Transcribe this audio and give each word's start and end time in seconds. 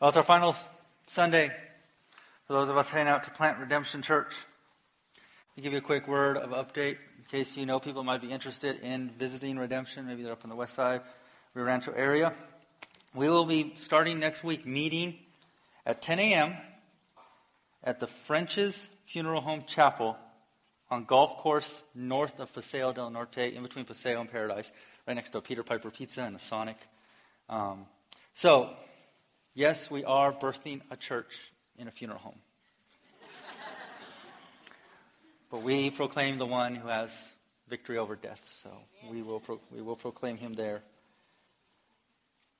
Well, 0.00 0.08
it's 0.08 0.16
our 0.16 0.22
final 0.22 0.56
Sunday 1.08 1.48
for 2.46 2.54
those 2.54 2.70
of 2.70 2.78
us 2.78 2.88
heading 2.88 3.06
out 3.06 3.24
to 3.24 3.30
Plant 3.30 3.58
Redemption 3.58 4.00
Church. 4.00 4.34
To 5.56 5.60
give 5.60 5.72
you 5.72 5.78
a 5.78 5.82
quick 5.82 6.08
word 6.08 6.38
of 6.38 6.52
update, 6.52 6.96
in 7.18 7.24
case 7.30 7.54
you 7.54 7.66
know 7.66 7.78
people 7.78 8.02
might 8.02 8.22
be 8.22 8.30
interested 8.30 8.80
in 8.80 9.10
visiting 9.10 9.58
Redemption, 9.58 10.06
maybe 10.06 10.22
they're 10.22 10.32
up 10.32 10.42
on 10.42 10.48
the 10.48 10.56
west 10.56 10.72
side, 10.72 11.02
Rio 11.52 11.66
Rancho 11.66 11.92
area. 11.92 12.32
We 13.14 13.28
will 13.28 13.44
be 13.44 13.74
starting 13.76 14.18
next 14.18 14.42
week 14.42 14.64
meeting 14.64 15.18
at 15.84 16.00
10 16.00 16.18
a.m. 16.18 16.56
at 17.84 18.00
the 18.00 18.06
French's 18.06 18.88
Funeral 19.04 19.42
Home 19.42 19.64
Chapel 19.66 20.16
on 20.90 21.04
golf 21.04 21.36
course 21.36 21.84
north 21.94 22.40
of 22.40 22.50
Paseo 22.54 22.94
del 22.94 23.10
Norte, 23.10 23.52
in 23.54 23.62
between 23.62 23.84
Paseo 23.84 24.18
and 24.18 24.32
Paradise, 24.32 24.72
right 25.06 25.12
next 25.12 25.28
to 25.34 25.42
Peter 25.42 25.62
Piper 25.62 25.90
Pizza 25.90 26.22
and 26.22 26.36
a 26.36 26.38
Sonic. 26.38 26.78
Um, 27.50 27.84
so, 28.32 28.70
Yes, 29.54 29.90
we 29.90 30.04
are 30.04 30.32
birthing 30.32 30.80
a 30.92 30.96
church 30.96 31.52
in 31.76 31.88
a 31.88 31.90
funeral 31.90 32.20
home. 32.20 32.38
but 35.50 35.62
we 35.62 35.90
proclaim 35.90 36.38
the 36.38 36.46
one 36.46 36.76
who 36.76 36.86
has 36.86 37.28
victory 37.68 37.98
over 37.98 38.14
death, 38.14 38.48
so 38.48 38.70
we 39.10 39.22
will, 39.22 39.40
pro- 39.40 39.60
we 39.72 39.82
will 39.82 39.96
proclaim 39.96 40.36
him 40.36 40.54
there. 40.54 40.82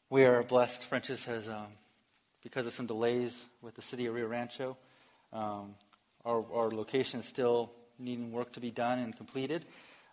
We 0.08 0.24
are 0.24 0.42
blessed. 0.42 0.82
French's 0.82 1.24
has, 1.26 1.48
um, 1.48 1.68
because 2.42 2.66
of 2.66 2.72
some 2.72 2.86
delays 2.86 3.46
with 3.62 3.76
the 3.76 3.82
city 3.82 4.06
of 4.06 4.14
Rio 4.14 4.26
Rancho, 4.26 4.76
um, 5.32 5.76
our, 6.24 6.45
our 6.52 6.72
location 6.72 7.20
is 7.20 7.26
still 7.26 7.70
needing 8.00 8.32
work 8.32 8.52
to 8.54 8.60
be 8.60 8.72
done 8.72 8.98
and 8.98 9.16
completed. 9.16 9.64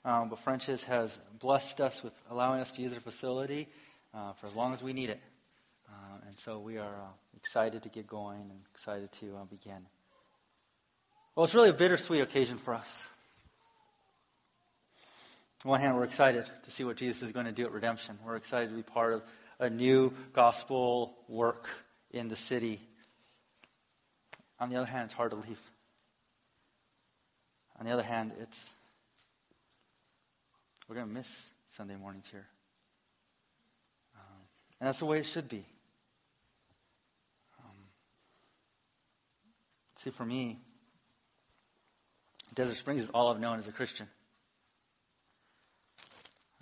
Um, 0.06 0.30
but 0.30 0.38
French's 0.38 0.84
has 0.84 1.20
blessed 1.40 1.82
us 1.82 2.04
with 2.04 2.14
allowing 2.30 2.62
us 2.62 2.72
to 2.74 2.84
use 2.84 2.92
their 2.92 3.02
facility 3.02 3.68
uh, 4.14 4.34
for 4.34 4.46
as 4.46 4.54
long 4.54 4.74
as 4.74 4.84
we 4.84 4.94
need 4.94 5.10
it. 5.10 5.20
And 6.38 6.44
so 6.44 6.60
we 6.60 6.78
are 6.78 6.84
uh, 6.84 7.10
excited 7.36 7.82
to 7.82 7.90
get 7.90 8.06
going 8.06 8.42
and 8.42 8.60
excited 8.72 9.12
to 9.14 9.38
uh, 9.38 9.46
begin. 9.46 9.88
Well, 11.34 11.46
it's 11.46 11.56
really 11.56 11.72
a 11.72 11.74
bittersweet 11.74 12.22
occasion 12.22 12.60
for 12.60 12.76
us. 12.76 13.10
On 15.66 15.72
one 15.72 15.82
hand, 15.82 15.96
we're 15.96 16.04
excited 16.04 16.46
to 16.62 16.70
see 16.70 16.84
what 16.84 16.98
Jesus 16.98 17.24
is 17.24 17.32
going 17.32 17.48
to 17.48 17.52
do 17.52 17.66
at 17.66 17.72
redemption. 17.72 18.20
We're 18.24 18.36
excited 18.36 18.70
to 18.70 18.76
be 18.76 18.84
part 18.84 19.14
of 19.14 19.24
a 19.58 19.72
new 19.72 20.14
gospel 20.34 21.18
work 21.28 21.70
in 22.12 22.28
the 22.28 22.36
city. 22.36 22.82
On 24.60 24.70
the 24.70 24.76
other 24.76 24.86
hand, 24.86 25.06
it's 25.06 25.14
hard 25.14 25.32
to 25.32 25.38
leave. 25.38 25.60
On 27.80 27.88
the 27.88 27.92
other 27.92 28.04
hand, 28.04 28.32
it's 28.40 28.70
we're 30.88 30.98
going 30.98 31.08
to 31.08 31.14
miss 31.14 31.50
Sunday 31.68 31.96
mornings 31.96 32.30
here. 32.30 32.46
Um, 34.16 34.42
and 34.80 34.88
that's 34.88 35.00
the 35.00 35.06
way 35.06 35.18
it 35.18 35.26
should 35.26 35.50
be. 35.50 35.66
See, 39.98 40.12
for 40.12 40.24
me, 40.24 40.60
Desert 42.54 42.76
Springs 42.76 43.02
is 43.02 43.10
all 43.10 43.34
I've 43.34 43.40
known 43.40 43.58
as 43.58 43.68
a 43.68 43.72
Christian. 43.72 44.08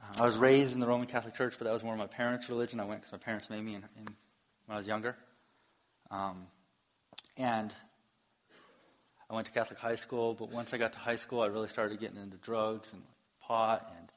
Uh, 0.02 0.24
I 0.24 0.26
was 0.26 0.38
raised 0.38 0.74
in 0.74 0.80
the 0.80 0.88
Roman 0.88 1.06
Catholic 1.06 1.36
Church, 1.36 1.56
but 1.58 1.66
that 1.66 1.74
was 1.74 1.84
more 1.84 1.92
of 1.92 2.00
my 2.00 2.08
parents' 2.08 2.48
religion. 2.48 2.80
I 2.80 2.86
went 2.86 3.02
because 3.02 3.12
my 3.12 3.18
parents 3.18 3.50
made 3.50 3.62
me 3.62 3.76
in, 3.76 3.84
in, 3.98 4.06
when 4.66 4.76
I 4.76 4.78
was 4.78 4.88
younger. 4.88 5.18
Um, 6.10 6.48
and 7.36 7.74
I 9.30 9.36
went 9.36 9.48
to 9.48 9.54
Catholic 9.54 9.80
high 9.80 9.96
school, 9.96 10.34
but 10.34 10.50
once 10.52 10.74
I 10.74 10.78
got 10.78 10.94
to 10.94 11.00
high 11.00 11.18
school, 11.18 11.42
I 11.42 11.48
really 11.48 11.68
started 11.68 12.00
getting 12.00 12.18
into 12.18 12.38
drugs 12.38 12.94
and 12.94 13.02
pot. 13.42 13.92
And 13.98 14.10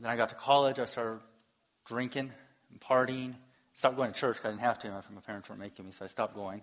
then 0.00 0.10
I 0.10 0.16
got 0.16 0.28
to 0.28 0.34
college, 0.34 0.78
I 0.78 0.84
started 0.84 1.20
drinking 1.86 2.30
and 2.70 2.80
partying. 2.80 3.36
Stopped 3.72 3.96
going 3.96 4.12
to 4.12 4.20
church 4.20 4.36
because 4.36 4.48
I 4.48 4.50
didn't 4.50 4.64
have 4.64 4.78
to. 4.80 4.90
My 5.14 5.20
parents 5.22 5.48
weren't 5.48 5.62
making 5.62 5.86
me, 5.86 5.92
so 5.92 6.04
I 6.04 6.08
stopped 6.08 6.34
going. 6.34 6.60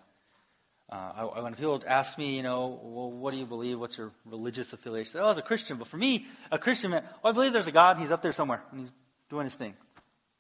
Uh, 0.91 1.29
I, 1.35 1.41
when 1.41 1.55
people 1.55 1.81
ask 1.87 2.17
me, 2.17 2.35
you 2.35 2.43
know, 2.43 2.79
well, 2.83 3.09
what 3.09 3.31
do 3.31 3.39
you 3.39 3.45
believe? 3.45 3.79
What's 3.79 3.97
your 3.97 4.11
religious 4.25 4.73
affiliation? 4.73 5.21
Oh, 5.21 5.23
I 5.23 5.27
was 5.27 5.37
a 5.37 5.41
Christian. 5.41 5.77
But 5.77 5.87
for 5.87 5.97
me, 5.97 6.25
a 6.51 6.57
Christian 6.57 6.91
meant, 6.91 7.05
well, 7.23 7.31
I 7.31 7.33
believe 7.33 7.53
there's 7.53 7.67
a 7.67 7.71
God. 7.71 7.97
He's 7.97 8.11
up 8.11 8.21
there 8.21 8.33
somewhere, 8.33 8.61
and 8.71 8.81
he's 8.81 8.91
doing 9.29 9.45
his 9.45 9.55
thing. 9.55 9.73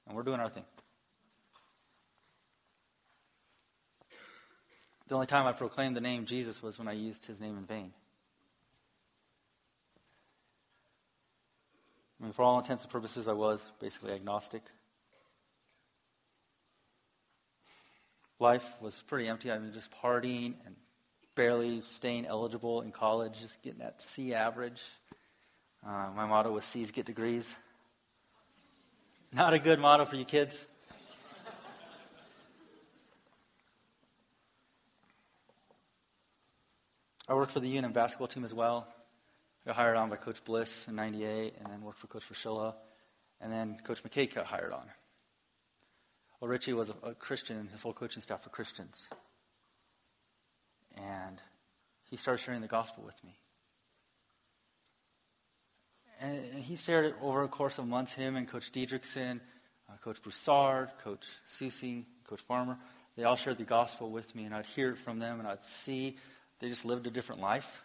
And 0.07 0.15
we're 0.15 0.23
doing 0.23 0.41
our 0.41 0.49
thing. 0.49 0.65
The 5.07 5.15
only 5.15 5.27
time 5.27 5.47
I 5.47 5.53
proclaimed 5.53 5.95
the 5.95 6.01
name 6.01 6.25
Jesus 6.25 6.61
was 6.61 6.77
when 6.77 6.87
I 6.87 6.93
used 6.93 7.25
his 7.25 7.39
name 7.39 7.57
in 7.57 7.65
vain. 7.65 7.93
I 12.19 12.25
mean, 12.25 12.33
for 12.33 12.43
all 12.43 12.59
intents 12.59 12.83
and 12.83 12.91
purposes, 12.91 13.27
I 13.27 13.33
was 13.33 13.71
basically 13.79 14.11
agnostic. 14.11 14.63
Life 18.41 18.81
was 18.81 19.03
pretty 19.03 19.27
empty. 19.27 19.51
I 19.51 19.59
mean, 19.59 19.71
just 19.71 19.91
partying 20.01 20.55
and 20.65 20.75
barely 21.35 21.81
staying 21.81 22.25
eligible 22.25 22.81
in 22.81 22.91
college, 22.91 23.39
just 23.39 23.61
getting 23.61 23.81
that 23.81 24.01
C 24.01 24.33
average. 24.33 24.81
Uh, 25.85 26.09
my 26.15 26.25
motto 26.25 26.51
was 26.51 26.65
C's 26.65 26.89
get 26.89 27.05
degrees. 27.05 27.55
Not 29.31 29.53
a 29.53 29.59
good 29.59 29.77
motto 29.77 30.05
for 30.05 30.15
you 30.15 30.25
kids. 30.25 30.65
I 37.29 37.35
worked 37.35 37.51
for 37.51 37.59
the 37.59 37.77
UNM 37.77 37.93
basketball 37.93 38.27
team 38.27 38.43
as 38.43 38.55
well. 38.55 38.87
I 39.65 39.69
Got 39.69 39.75
hired 39.75 39.97
on 39.97 40.09
by 40.09 40.15
Coach 40.15 40.43
Bliss 40.43 40.87
in 40.87 40.95
98, 40.95 41.53
and 41.59 41.67
then 41.67 41.83
worked 41.83 41.99
for 41.99 42.07
Coach 42.07 42.27
Fraschilla. 42.27 42.73
And 43.39 43.53
then 43.53 43.77
Coach 43.83 44.01
McKay 44.03 44.33
got 44.33 44.47
hired 44.47 44.73
on. 44.73 44.87
Well, 46.41 46.49
Ritchie 46.49 46.73
was 46.73 46.89
a, 46.89 47.09
a 47.09 47.13
Christian, 47.13 47.57
and 47.57 47.69
his 47.69 47.83
whole 47.83 47.93
coaching 47.93 48.21
staff 48.21 48.43
were 48.43 48.49
Christians. 48.49 49.07
And 50.97 51.39
he 52.09 52.17
started 52.17 52.41
sharing 52.41 52.61
the 52.61 52.67
gospel 52.67 53.03
with 53.05 53.23
me. 53.23 53.37
And, 56.19 56.37
and 56.53 56.63
he 56.63 56.75
shared 56.75 57.05
it 57.05 57.15
over 57.21 57.43
a 57.43 57.47
course 57.47 57.77
of 57.77 57.87
months, 57.87 58.13
him 58.13 58.35
and 58.35 58.47
Coach 58.47 58.71
Diedrichson, 58.71 59.39
uh, 59.87 59.97
Coach 60.03 60.21
Broussard, 60.21 60.89
Coach 61.03 61.27
Susing, 61.47 62.05
Coach 62.25 62.41
Farmer. 62.41 62.77
They 63.15 63.23
all 63.23 63.35
shared 63.35 63.59
the 63.59 63.63
gospel 63.63 64.09
with 64.09 64.35
me, 64.35 64.45
and 64.45 64.55
I'd 64.55 64.65
hear 64.65 64.89
it 64.89 64.97
from 64.97 65.19
them, 65.19 65.39
and 65.39 65.47
I'd 65.47 65.63
see 65.63 66.17
they 66.59 66.69
just 66.69 66.85
lived 66.85 67.05
a 67.05 67.11
different 67.11 67.41
life. 67.41 67.83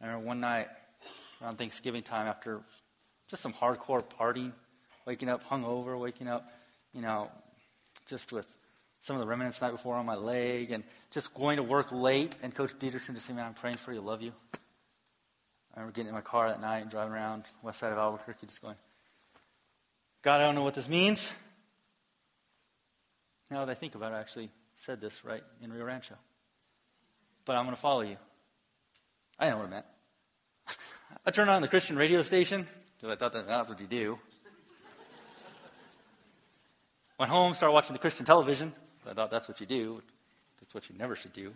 I 0.00 0.06
remember 0.06 0.26
one 0.26 0.40
night 0.40 0.68
around 1.42 1.56
Thanksgiving 1.56 2.02
time 2.02 2.26
after 2.26 2.62
just 3.28 3.42
some 3.42 3.52
hardcore 3.52 4.02
partying, 4.02 4.52
waking 5.06 5.28
up 5.28 5.48
hungover, 5.48 5.98
waking 5.98 6.28
up, 6.28 6.50
you 6.92 7.00
know, 7.00 7.30
just 8.08 8.32
with 8.32 8.46
some 9.00 9.16
of 9.16 9.20
the 9.20 9.26
remnants 9.26 9.58
the 9.58 9.66
night 9.66 9.72
before 9.72 9.96
on 9.96 10.06
my 10.06 10.16
leg, 10.16 10.70
and 10.70 10.82
just 11.10 11.34
going 11.34 11.56
to 11.56 11.62
work 11.62 11.92
late. 11.92 12.36
And 12.42 12.54
Coach 12.54 12.78
Dietrichson 12.78 13.14
just 13.14 13.26
said, 13.26 13.36
Man, 13.36 13.46
I'm 13.46 13.54
praying 13.54 13.76
for 13.76 13.92
you, 13.92 14.00
love 14.00 14.22
you. 14.22 14.32
I 15.74 15.80
remember 15.80 15.94
getting 15.94 16.08
in 16.08 16.14
my 16.14 16.20
car 16.20 16.48
that 16.48 16.60
night 16.60 16.78
and 16.78 16.90
driving 16.90 17.12
around 17.12 17.44
west 17.62 17.80
side 17.80 17.92
of 17.92 17.98
Albuquerque, 17.98 18.46
just 18.46 18.62
going, 18.62 18.76
God, 20.22 20.40
I 20.40 20.44
don't 20.44 20.54
know 20.54 20.62
what 20.62 20.74
this 20.74 20.88
means. 20.88 21.34
Now 23.50 23.64
that 23.64 23.70
I 23.70 23.74
think 23.74 23.94
about 23.94 24.12
it, 24.12 24.14
I 24.14 24.20
actually 24.20 24.50
said 24.74 25.00
this 25.00 25.24
right 25.24 25.42
in 25.60 25.72
Rio 25.72 25.84
Rancho. 25.84 26.14
But 27.44 27.56
I'm 27.56 27.64
going 27.64 27.74
to 27.74 27.80
follow 27.80 28.00
you. 28.02 28.16
I 29.38 29.50
know 29.50 29.58
what 29.58 29.66
it 29.66 29.70
meant. 29.70 29.86
I 31.26 31.30
turned 31.30 31.50
on 31.50 31.60
the 31.60 31.68
Christian 31.68 31.96
radio 31.96 32.22
station 32.22 32.66
because 32.96 33.12
I 33.12 33.16
thought 33.16 33.32
that 33.32 33.46
that's 33.46 33.68
what 33.68 33.80
you 33.80 33.86
do. 33.86 34.18
Went 37.18 37.30
home, 37.30 37.54
started 37.54 37.72
watching 37.72 37.92
the 37.92 38.00
Christian 38.00 38.26
television. 38.26 38.72
I 39.08 39.14
thought 39.14 39.30
that's 39.30 39.46
what 39.46 39.60
you 39.60 39.66
do. 39.66 40.02
That's 40.60 40.74
what 40.74 40.88
you 40.90 40.96
never 40.98 41.14
should 41.14 41.32
do. 41.32 41.52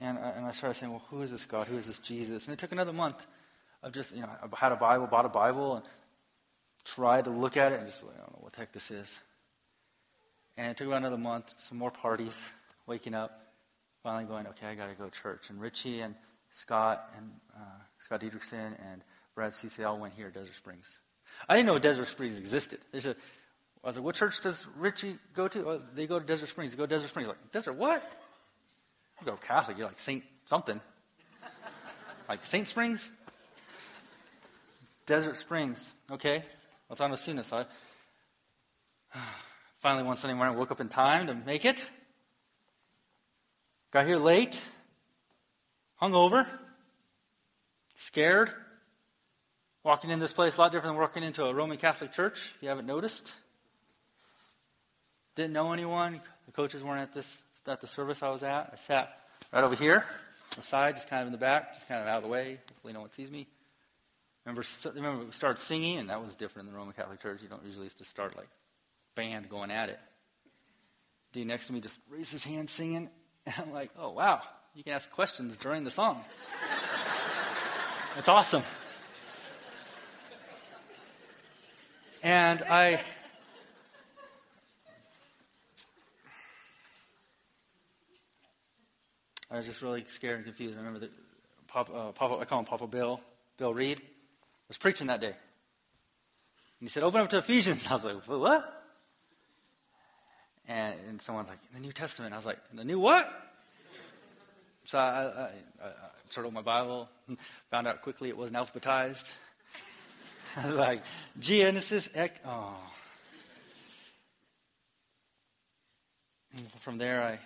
and, 0.00 0.16
I, 0.16 0.30
and 0.30 0.46
I 0.46 0.52
started 0.52 0.74
saying, 0.74 0.92
well, 0.92 1.02
who 1.10 1.22
is 1.22 1.32
this 1.32 1.44
God? 1.44 1.66
Who 1.66 1.76
is 1.76 1.88
this 1.88 1.98
Jesus? 1.98 2.46
And 2.46 2.54
it 2.54 2.60
took 2.60 2.70
another 2.70 2.92
month 2.92 3.26
of 3.82 3.92
just, 3.92 4.14
you 4.14 4.22
know, 4.22 4.28
I 4.28 4.56
had 4.56 4.70
a 4.70 4.76
Bible, 4.76 5.08
bought 5.08 5.24
a 5.24 5.28
Bible, 5.28 5.76
and 5.76 5.84
tried 6.84 7.24
to 7.24 7.30
look 7.30 7.56
at 7.56 7.72
it 7.72 7.80
and 7.80 7.88
just, 7.88 8.04
I 8.04 8.16
don't 8.18 8.32
know 8.32 8.40
what 8.40 8.52
the 8.52 8.60
heck 8.60 8.70
this 8.70 8.92
is. 8.92 9.18
And 10.56 10.70
it 10.70 10.76
took 10.76 10.86
about 10.86 10.98
another 10.98 11.18
month, 11.18 11.52
some 11.58 11.78
more 11.78 11.90
parties, 11.90 12.52
waking 12.86 13.14
up 13.14 13.39
finally 14.02 14.24
going, 14.24 14.46
okay, 14.48 14.66
I 14.66 14.74
got 14.74 14.88
to 14.88 14.94
go 14.94 15.08
to 15.08 15.10
church. 15.10 15.50
And 15.50 15.60
Ritchie 15.60 16.00
and 16.00 16.14
Scott 16.50 17.10
and 17.16 17.30
uh, 17.54 17.60
Scott 17.98 18.20
Diedrichson 18.20 18.74
and 18.92 19.02
Brad 19.34 19.52
Cece 19.52 19.86
all 19.86 19.98
went 19.98 20.14
here 20.14 20.28
at 20.28 20.34
Desert 20.34 20.54
Springs. 20.54 20.98
I 21.48 21.56
didn't 21.56 21.66
know 21.66 21.78
Desert 21.78 22.06
Springs 22.06 22.38
existed. 22.38 22.80
There's 22.90 23.06
a, 23.06 23.16
I 23.82 23.86
was 23.86 23.96
like, 23.96 24.04
what 24.04 24.14
church 24.14 24.40
does 24.40 24.66
Ritchie 24.76 25.16
go 25.34 25.48
to? 25.48 25.68
Oh, 25.68 25.82
they 25.94 26.06
go 26.06 26.18
to 26.18 26.24
Desert 26.24 26.48
Springs. 26.48 26.72
They 26.72 26.76
go 26.76 26.86
to 26.86 26.94
Desert 26.94 27.08
Springs. 27.08 27.28
Like, 27.28 27.52
Desert 27.52 27.74
what? 27.74 28.02
You 29.20 29.26
go 29.26 29.36
Catholic. 29.36 29.78
You're 29.78 29.86
like 29.86 29.98
Saint 29.98 30.24
something. 30.46 30.80
like 32.28 32.42
Saint 32.42 32.66
Springs? 32.66 33.10
Desert 35.06 35.36
Springs. 35.36 35.92
Okay. 36.10 36.42
It's 36.90 37.00
on 37.00 37.10
the 37.10 37.16
soonest 37.16 37.50
side. 37.50 37.66
Finally, 39.78 40.04
one 40.04 40.16
Sunday 40.16 40.36
morning, 40.36 40.54
I 40.54 40.58
woke 40.58 40.70
up 40.70 40.80
in 40.80 40.88
time 40.88 41.28
to 41.28 41.34
make 41.34 41.64
it. 41.64 41.88
Got 43.90 44.06
here 44.06 44.18
late. 44.18 44.64
hungover, 46.00 46.46
scared, 47.96 48.52
walking 49.82 50.10
in 50.10 50.20
this 50.20 50.32
place 50.32 50.56
a 50.56 50.60
lot 50.60 50.70
different 50.70 50.94
than 50.94 51.00
walking 51.00 51.24
into 51.24 51.44
a 51.44 51.52
Roman 51.52 51.76
Catholic 51.76 52.12
church, 52.12 52.52
if 52.54 52.62
you 52.62 52.68
haven't 52.68 52.86
noticed. 52.86 53.34
Didn't 55.34 55.52
know 55.52 55.72
anyone. 55.72 56.20
The 56.46 56.52
coaches 56.52 56.84
weren't 56.84 57.00
at 57.00 57.12
this 57.12 57.42
at 57.66 57.80
the 57.80 57.88
service 57.88 58.22
I 58.22 58.30
was 58.30 58.44
at. 58.44 58.70
I 58.72 58.76
sat 58.76 59.12
right 59.52 59.64
over 59.64 59.74
here, 59.74 60.04
the 60.54 60.62
side, 60.62 60.94
just 60.94 61.10
kind 61.10 61.22
of 61.22 61.26
in 61.26 61.32
the 61.32 61.38
back, 61.38 61.74
just 61.74 61.88
kind 61.88 62.00
of 62.00 62.06
out 62.06 62.18
of 62.18 62.22
the 62.22 62.28
way. 62.28 62.60
Hopefully 62.68 62.92
no 62.92 63.00
one 63.00 63.10
sees 63.10 63.28
me. 63.28 63.48
Remember, 64.46 64.62
remember 64.94 65.24
we 65.24 65.32
started 65.32 65.60
singing, 65.60 65.98
and 65.98 66.10
that 66.10 66.22
was 66.22 66.36
different 66.36 66.68
in 66.68 66.72
the 66.72 66.78
Roman 66.78 66.94
Catholic 66.94 67.20
Church. 67.20 67.42
You 67.42 67.48
don't 67.48 67.64
usually 67.64 67.88
just 67.88 68.08
start 68.08 68.36
like 68.36 68.48
band 69.16 69.48
going 69.48 69.72
at 69.72 69.88
it. 69.88 69.98
Dude 71.32 71.48
next 71.48 71.66
to 71.66 71.72
me 71.72 71.80
just 71.80 71.98
raised 72.08 72.30
his 72.30 72.44
hand 72.44 72.70
singing, 72.70 73.10
and 73.56 73.66
I'm 73.66 73.72
like, 73.72 73.90
oh 73.98 74.10
wow, 74.10 74.42
you 74.74 74.84
can 74.84 74.92
ask 74.92 75.10
questions 75.10 75.56
during 75.56 75.84
the 75.84 75.90
song. 75.90 76.24
That's 78.14 78.28
awesome. 78.28 78.62
And 82.22 82.62
I 82.62 83.00
I 89.50 89.56
was 89.56 89.66
just 89.66 89.82
really 89.82 90.04
scared 90.06 90.36
and 90.36 90.44
confused. 90.44 90.76
I 90.76 90.78
remember 90.78 91.00
that 91.00 91.10
Papa, 91.66 91.92
uh, 91.92 92.12
Papa, 92.12 92.38
I 92.40 92.44
call 92.44 92.60
him 92.60 92.66
Papa 92.66 92.86
Bill, 92.86 93.20
Bill 93.56 93.74
Reed, 93.74 94.00
was 94.68 94.78
preaching 94.78 95.08
that 95.08 95.20
day. 95.20 95.26
And 95.26 95.34
he 96.80 96.88
said, 96.88 97.02
Open 97.02 97.20
up 97.20 97.30
to 97.30 97.38
Ephesians. 97.38 97.86
I 97.90 97.94
was 97.94 98.04
like, 98.04 98.22
What? 98.26 98.79
And, 100.68 100.94
and 101.08 101.20
someone's 101.20 101.48
like, 101.48 101.58
the 101.72 101.80
New 101.80 101.92
Testament. 101.92 102.32
I 102.32 102.36
was 102.36 102.46
like, 102.46 102.58
the 102.72 102.84
new 102.84 102.98
what? 102.98 103.28
So 104.86 104.98
I, 104.98 105.02
I, 105.02 105.50
I, 105.84 106.46
I 106.46 106.50
my 106.50 106.62
Bible, 106.62 107.08
found 107.70 107.86
out 107.86 108.02
quickly 108.02 108.28
it 108.28 108.36
wasn't 108.36 108.58
alphabetized. 108.58 109.32
I 110.56 110.66
was 110.66 110.76
like, 110.76 111.02
Genesis, 111.38 112.08
ec- 112.14 112.40
oh. 112.44 112.76
And 116.56 116.66
from 116.72 116.98
there, 116.98 117.22
I 117.22 117.38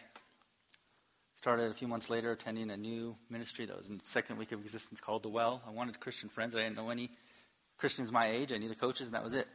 started 1.35 1.71
a 1.71 1.75
few 1.75 1.87
months 1.87 2.09
later 2.09 2.33
attending 2.33 2.71
a 2.71 2.77
new 2.77 3.15
ministry 3.29 3.67
that 3.67 3.77
was 3.77 3.89
in 3.89 3.99
the 3.99 4.05
second 4.05 4.39
week 4.39 4.53
of 4.53 4.61
existence 4.61 5.01
called 5.01 5.23
The 5.23 5.29
Well. 5.29 5.61
I 5.67 5.71
wanted 5.71 6.01
Christian 6.01 6.31
friends. 6.31 6.55
I 6.55 6.63
didn't 6.63 6.77
know 6.77 6.89
any 6.89 7.11
Christians 7.77 8.11
my 8.11 8.29
age. 8.31 8.53
I 8.53 8.57
knew 8.57 8.69
the 8.69 8.75
coaches, 8.75 9.09
and 9.09 9.15
that 9.15 9.23
was 9.23 9.35
it. 9.35 9.47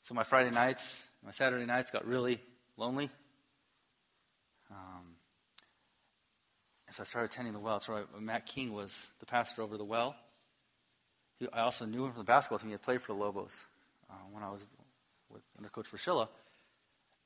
So 0.00 0.14
my 0.14 0.22
Friday 0.22 0.50
nights, 0.50 1.02
my 1.22 1.32
Saturday 1.32 1.66
nights 1.66 1.90
got 1.90 2.06
really 2.06 2.40
lonely. 2.76 3.10
Um, 4.70 5.16
and 6.86 6.94
so 6.94 7.02
I 7.02 7.06
started 7.06 7.30
attending 7.30 7.52
The 7.52 7.60
Well. 7.60 7.80
So 7.80 7.94
I, 7.94 8.20
Matt 8.20 8.46
King 8.46 8.72
was 8.72 9.06
the 9.20 9.26
pastor 9.26 9.62
over 9.62 9.76
The 9.76 9.84
Well. 9.84 10.16
He, 11.38 11.48
I 11.52 11.60
also 11.60 11.84
knew 11.84 12.04
him 12.04 12.12
from 12.12 12.20
the 12.20 12.24
basketball 12.24 12.58
team. 12.58 12.68
He 12.68 12.72
had 12.72 12.82
played 12.82 13.00
for 13.00 13.12
the 13.12 13.18
Lobos 13.18 13.66
uh, 14.10 14.14
when 14.32 14.42
I 14.42 14.50
was 14.50 14.66
with, 15.30 15.42
under 15.56 15.68
Coach 15.68 15.90
Fraschilla. 15.90 16.28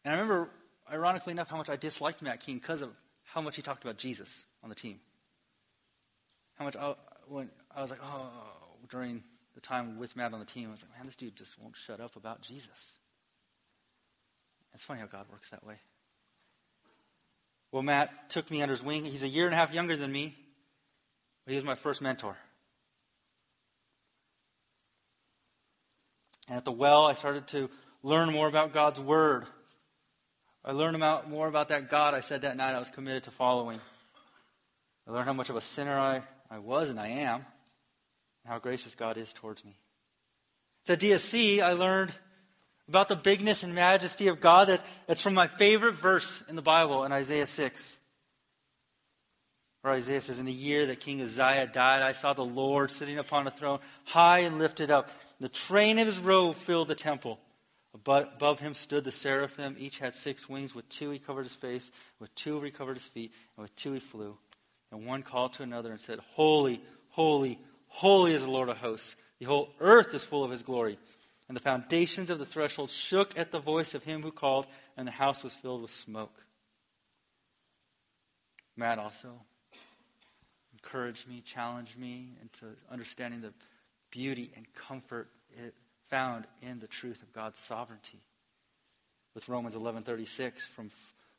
And 0.05 0.15
I 0.15 0.19
remember, 0.19 0.51
ironically 0.91 1.33
enough, 1.33 1.49
how 1.49 1.57
much 1.57 1.71
I 1.71 1.77
disliked 1.77 2.23
Matt 2.23 2.41
King 2.41 2.57
because 2.57 2.83
of 2.83 2.91
how 3.25 3.41
much 3.41 3.57
he 3.57 3.63
talked 3.63 3.85
about 3.85 3.99
Jesus 3.99 4.45
on 4.63 4.69
the 4.69 4.75
team. 4.75 5.01
How 6.55 6.65
much 6.65 6.77
I, 6.77 6.95
when 7.29 7.51
I 7.75 7.83
was 7.83 7.91
like, 7.91 8.01
oh, 8.03 8.31
during 8.91 9.23
the 9.55 9.61
time 9.61 9.99
with 9.99 10.17
Matt 10.17 10.33
on 10.33 10.41
the 10.41 10.47
team, 10.47 10.69
I 10.69 10.73
was 10.73 10.83
like, 10.83 10.97
man, 10.97 11.07
this 11.07 11.17
dude 11.17 11.37
just 11.37 11.59
won't 11.61 11.77
shut 11.77 12.01
up 12.01 12.17
about 12.17 12.43
Jesus. 12.43 12.99
It's 14.75 14.85
funny 14.85 15.01
how 15.01 15.07
God 15.07 15.27
works 15.31 15.51
that 15.51 15.65
way. 15.65 15.77
Well, 17.73 17.83
Matt 17.83 18.31
took 18.31 18.51
me 18.51 18.63
under 18.63 18.75
his 18.75 18.83
wing. 18.83 19.05
He's 19.05 19.23
a 19.23 19.29
year 19.29 19.45
and 19.45 19.53
a 19.53 19.57
half 19.57 19.75
younger 19.75 19.97
than 19.97 20.11
me, 20.11 20.37
but 21.45 21.51
he 21.53 21.57
was 21.57 21.65
my 21.65 21.75
first 21.75 22.01
mentor. 22.01 22.37
And 26.49 26.57
at 26.57 26.65
the 26.65 26.73
well, 26.73 27.07
I 27.07 27.13
started 27.13 27.47
to 27.49 27.69
learn 28.03 28.33
more 28.33 28.49
about 28.49 28.73
God's 28.73 29.01
Word. 29.01 29.45
I 30.65 30.73
learned 30.73 30.97
about, 30.97 31.29
more 31.29 31.47
about 31.47 31.69
that 31.69 31.91
God 31.91 32.15
I 32.15 32.21
said 32.21 32.43
that 32.43 32.57
night 32.57 32.75
I 32.75 32.79
was 32.79 32.91
committed 32.91 33.25
to 33.25 33.31
following. 33.31 33.79
I 35.07 35.13
learned 35.13 35.27
how 35.27 35.33
much 35.33 35.51
of 35.51 35.57
a 35.57 35.61
sinner 35.61 35.99
I, 35.99 36.23
I 36.51 36.59
was 36.59 36.91
and 36.91 36.99
I 36.99 37.09
am, 37.09 37.37
and 37.37 37.45
how 38.47 38.59
gracious 38.59 38.95
God 38.95 39.17
is 39.19 39.33
towards 39.33 39.65
me. 39.65 39.77
So 40.85 40.95
at 40.95 41.01
DSC, 41.01 41.61
I 41.61 41.73
learned 41.73 42.13
about 42.89 43.09
the 43.09 43.17
bigness 43.17 43.63
and 43.63 43.75
majesty 43.75 44.29
of 44.29 44.41
God. 44.41 44.69
That, 44.69 44.85
that's 45.07 45.21
from 45.21 45.35
my 45.35 45.47
favorite 45.47 45.95
verse 45.95 46.43
in 46.49 46.57
the 46.57 46.63
Bible 46.63 47.05
in 47.05 47.13
Isaiah 47.13 47.47
6. 47.47 47.99
Where 49.83 49.95
Isaiah 49.95 50.21
says, 50.21 50.41
In 50.41 50.47
the 50.47 50.53
year 50.53 50.87
that 50.87 51.01
King 51.01 51.21
Uzziah 51.21 51.67
died, 51.67 52.03
I 52.03 52.13
saw 52.13 52.33
the 52.33 52.45
Lord 52.45 52.91
sitting 52.91 53.19
upon 53.19 53.47
a 53.47 53.51
throne, 53.51 53.79
high 54.05 54.41
and 54.41 54.59
lifted 54.59 54.91
up. 54.91 55.11
The 55.39 55.49
train 55.49 55.99
of 55.99 56.07
his 56.07 56.19
robe 56.19 56.57
filled 56.57 56.89
the 56.89 56.95
temple. 56.95 57.39
Above 57.95 58.61
him 58.61 58.75
stood 58.75 59.05
the 59.05 59.13
seraphim. 59.13 59.77
Each 59.79 59.99
had 59.99 60.15
six 60.15 60.49
wings. 60.49 60.75
With 60.75 60.89
two 60.89 61.11
he 61.11 61.19
covered 61.19 61.45
his 61.45 61.55
face, 61.55 61.91
with 62.19 62.35
two 62.35 62.61
he 62.61 62.71
covered 62.71 62.95
his 62.95 63.07
feet, 63.07 63.33
and 63.57 63.63
with 63.63 63.75
two 63.77 63.93
he 63.93 64.01
flew. 64.01 64.37
And 64.91 65.07
one 65.07 65.23
called 65.23 65.55
to 65.55 65.63
another 65.63 65.91
and 65.91 66.01
said, 66.01 66.19
Holy, 66.35 66.81
holy, 67.11 67.59
holy 67.89 68.35
is 68.35 68.45
the 68.45 68.51
Lord 68.51 68.69
of 68.69 68.79
hosts. 68.79 69.17
The 69.39 69.47
whole 69.47 69.71
earth 69.81 70.15
is 70.15 70.25
full 70.25 70.45
of 70.45 70.51
his 70.51 70.63
glory. 70.63 70.99
And 71.49 71.57
the 71.57 71.63
foundations 71.63 72.29
of 72.29 72.39
the 72.39 72.47
threshold 72.47 72.91
shook 72.91 73.39
at 73.39 73.51
the 73.51 73.59
voice 73.59 73.95
of 73.95 74.05
him 74.05 74.23
who 74.23 74.31
called, 74.31 74.67
and 74.97 75.09
the 75.09 75.13
house 75.13 75.43
was 75.43 75.55
filled 75.55 75.83
with 75.83 75.91
smoke. 75.91 76.45
Matt 78.77 78.99
also 78.99 79.41
encouraged 80.73 81.27
me, 81.27 81.41
challenged 81.41 81.99
me 81.99 82.37
into 82.41 82.67
understanding 82.91 83.41
the 83.41 83.53
beauty 84.11 84.53
and 84.57 84.73
comfort 84.75 85.29
it 85.51 85.75
found 86.07 86.47
in 86.63 86.79
the 86.79 86.87
truth 86.87 87.23
of 87.23 87.33
God's 87.33 87.59
sovereignty. 87.59 88.21
With 89.35 89.49
Romans 89.49 89.75
11:36 89.75 90.67
from 90.67 90.91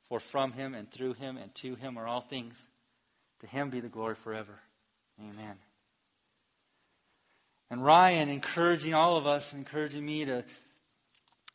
for 0.04 0.20
from 0.20 0.54
him 0.54 0.74
and 0.74 0.92
through 0.92 1.14
him 1.14 1.38
and 1.38 1.54
to 1.56 1.76
him 1.76 1.98
are 1.98 2.08
all 2.08 2.22
things. 2.22 2.70
To 3.40 3.48
him 3.48 3.70
be 3.70 3.80
the 3.80 3.90
glory 3.90 4.16
forever. 4.16 4.60
Amen. 5.20 5.60
And 7.72 7.84
Ryan 7.84 8.30
encouraging 8.30 8.94
all 8.94 9.18
of 9.18 9.28
us, 9.28 9.54
encouraging 9.54 10.06
me 10.06 10.26
to 10.26 10.44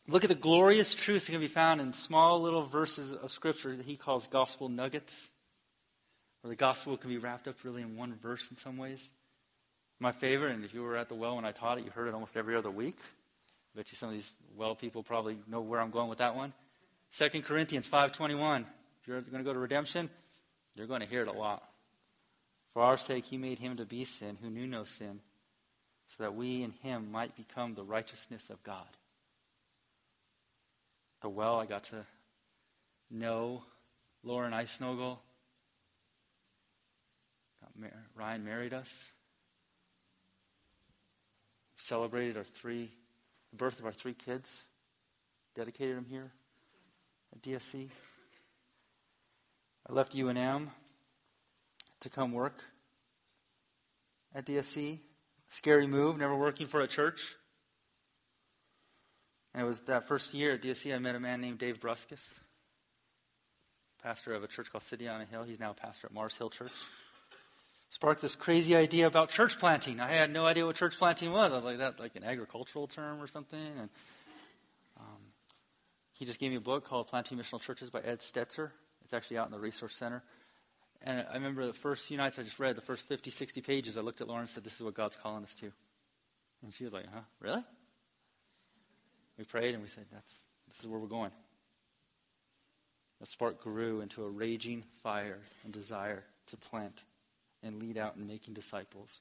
look 0.06 0.24
at 0.24 0.28
the 0.28 0.34
glorious 0.34 0.94
truths 0.94 1.26
that 1.26 1.32
can 1.32 1.40
be 1.40 1.48
found 1.48 1.80
in 1.80 1.92
small 1.92 2.40
little 2.40 2.62
verses 2.62 3.12
of 3.12 3.32
Scripture 3.32 3.74
that 3.76 3.86
he 3.86 3.96
calls 3.96 4.26
gospel 4.26 4.68
nuggets, 4.68 5.30
where 6.40 6.50
the 6.50 6.56
gospel 6.56 6.96
can 6.96 7.10
be 7.10 7.18
wrapped 7.18 7.48
up 7.48 7.56
really 7.64 7.82
in 7.82 7.96
one 7.96 8.14
verse 8.14 8.50
in 8.50 8.56
some 8.56 8.76
ways. 8.76 9.10
My 10.00 10.12
favorite, 10.12 10.52
and 10.52 10.64
if 10.64 10.74
you 10.74 10.82
were 10.82 10.96
at 10.96 11.08
the 11.08 11.14
well 11.14 11.36
when 11.36 11.44
I 11.44 11.52
taught 11.52 11.78
it, 11.78 11.84
you 11.84 11.90
heard 11.90 12.08
it 12.08 12.14
almost 12.14 12.36
every 12.36 12.54
other 12.54 12.70
week. 12.70 12.98
I 13.74 13.78
bet 13.78 13.90
you 13.90 13.96
some 13.96 14.10
of 14.10 14.14
these 14.14 14.36
well 14.56 14.74
people 14.74 15.02
probably 15.02 15.38
know 15.48 15.60
where 15.60 15.80
I'm 15.80 15.90
going 15.90 16.08
with 16.08 16.18
that 16.18 16.36
one. 16.36 16.52
2 17.16 17.42
Corinthians 17.42 17.88
5.21. 17.88 18.60
If 18.60 19.08
you're 19.08 19.20
going 19.20 19.38
to 19.38 19.44
go 19.44 19.52
to 19.52 19.58
redemption, 19.58 20.10
you're 20.74 20.86
going 20.86 21.00
to 21.00 21.06
hear 21.06 21.22
it 21.22 21.28
a 21.28 21.32
lot. 21.32 21.62
For 22.70 22.82
our 22.82 22.96
sake 22.96 23.24
he 23.24 23.36
made 23.36 23.58
him 23.58 23.76
to 23.76 23.84
be 23.84 24.04
sin 24.04 24.36
who 24.42 24.50
knew 24.50 24.66
no 24.66 24.84
sin, 24.84 25.20
so 26.16 26.24
that 26.24 26.34
we 26.34 26.62
in 26.62 26.72
him 26.82 27.10
might 27.10 27.36
become 27.36 27.74
the 27.74 27.82
righteousness 27.82 28.50
of 28.50 28.62
God. 28.62 28.86
the 31.20 31.28
well, 31.28 31.58
I 31.58 31.66
got 31.66 31.84
to 31.84 32.04
know 33.10 33.62
Lauren 34.22 34.52
Eisnogel. 34.52 35.18
Ryan 38.14 38.44
married 38.44 38.72
us 38.72 39.10
celebrated 41.84 42.36
our 42.38 42.44
three, 42.44 42.90
the 43.50 43.56
birth 43.56 43.78
of 43.78 43.84
our 43.84 43.92
three 43.92 44.14
kids, 44.14 44.64
dedicated 45.54 45.96
them 45.96 46.06
here 46.08 46.32
at 47.30 47.42
DSC. 47.42 47.88
I 49.86 49.92
left 49.92 50.16
UNM 50.16 50.68
to 52.00 52.08
come 52.08 52.32
work 52.32 52.64
at 54.34 54.46
DSC. 54.46 54.98
Scary 55.54 55.86
move, 55.86 56.18
never 56.18 56.34
working 56.34 56.66
for 56.66 56.80
a 56.80 56.88
church. 56.88 57.36
And 59.54 59.62
it 59.62 59.66
was 59.66 59.82
that 59.82 60.08
first 60.08 60.34
year 60.34 60.54
at 60.54 60.62
DSC 60.62 60.92
I 60.92 60.98
met 60.98 61.14
a 61.14 61.20
man 61.20 61.40
named 61.40 61.58
Dave 61.58 61.78
Bruskas, 61.78 62.34
pastor 64.02 64.34
of 64.34 64.42
a 64.42 64.48
church 64.48 64.72
called 64.72 64.82
City 64.82 65.06
on 65.06 65.20
a 65.20 65.24
Hill. 65.24 65.44
He's 65.44 65.60
now 65.60 65.72
pastor 65.72 66.08
at 66.08 66.12
Mars 66.12 66.36
Hill 66.36 66.50
Church 66.50 66.72
sparked 67.90 68.20
this 68.20 68.34
crazy 68.34 68.74
idea 68.74 69.06
about 69.06 69.28
church 69.28 69.60
planting. 69.60 70.00
I 70.00 70.08
had 70.08 70.32
no 70.32 70.44
idea 70.44 70.66
what 70.66 70.74
church 70.74 70.98
planting 70.98 71.30
was. 71.30 71.52
I 71.52 71.54
was 71.54 71.64
like, 71.64 71.78
that 71.78 72.00
like 72.00 72.16
an 72.16 72.24
agricultural 72.24 72.88
term 72.88 73.22
or 73.22 73.28
something? 73.28 73.60
And 73.78 73.88
um, 74.98 75.20
he 76.14 76.24
just 76.24 76.40
gave 76.40 76.50
me 76.50 76.56
a 76.56 76.60
book 76.60 76.82
called 76.82 77.06
Planting 77.06 77.38
Missional 77.38 77.60
Churches 77.60 77.90
by 77.90 78.00
Ed 78.00 78.18
Stetzer. 78.18 78.72
It's 79.04 79.14
actually 79.14 79.38
out 79.38 79.46
in 79.46 79.52
the 79.52 79.60
Resource 79.60 79.94
Center. 79.94 80.24
And 81.06 81.26
I 81.30 81.34
remember 81.34 81.66
the 81.66 81.74
first 81.74 82.06
few 82.06 82.16
nights 82.16 82.38
I 82.38 82.42
just 82.42 82.58
read, 82.58 82.76
the 82.76 82.80
first 82.80 83.06
50, 83.06 83.30
60 83.30 83.60
pages, 83.60 83.98
I 83.98 84.00
looked 84.00 84.22
at 84.22 84.26
Lauren 84.26 84.40
and 84.40 84.48
said, 84.48 84.64
this 84.64 84.76
is 84.76 84.82
what 84.82 84.94
God's 84.94 85.16
calling 85.16 85.42
us 85.42 85.54
to. 85.56 85.70
And 86.62 86.72
she 86.72 86.84
was 86.84 86.94
like, 86.94 87.04
huh, 87.12 87.20
really? 87.40 87.62
We 89.36 89.44
prayed 89.44 89.74
and 89.74 89.82
we 89.82 89.88
said, 89.88 90.06
that's, 90.10 90.44
this 90.66 90.80
is 90.80 90.86
where 90.86 90.98
we're 90.98 91.06
going. 91.06 91.30
That 93.20 93.28
spark 93.28 93.62
grew 93.62 94.00
into 94.00 94.24
a 94.24 94.30
raging 94.30 94.82
fire 95.02 95.40
and 95.62 95.74
desire 95.74 96.24
to 96.46 96.56
plant 96.56 97.04
and 97.62 97.80
lead 97.80 97.98
out 97.98 98.16
in 98.16 98.26
making 98.26 98.54
disciples 98.54 99.20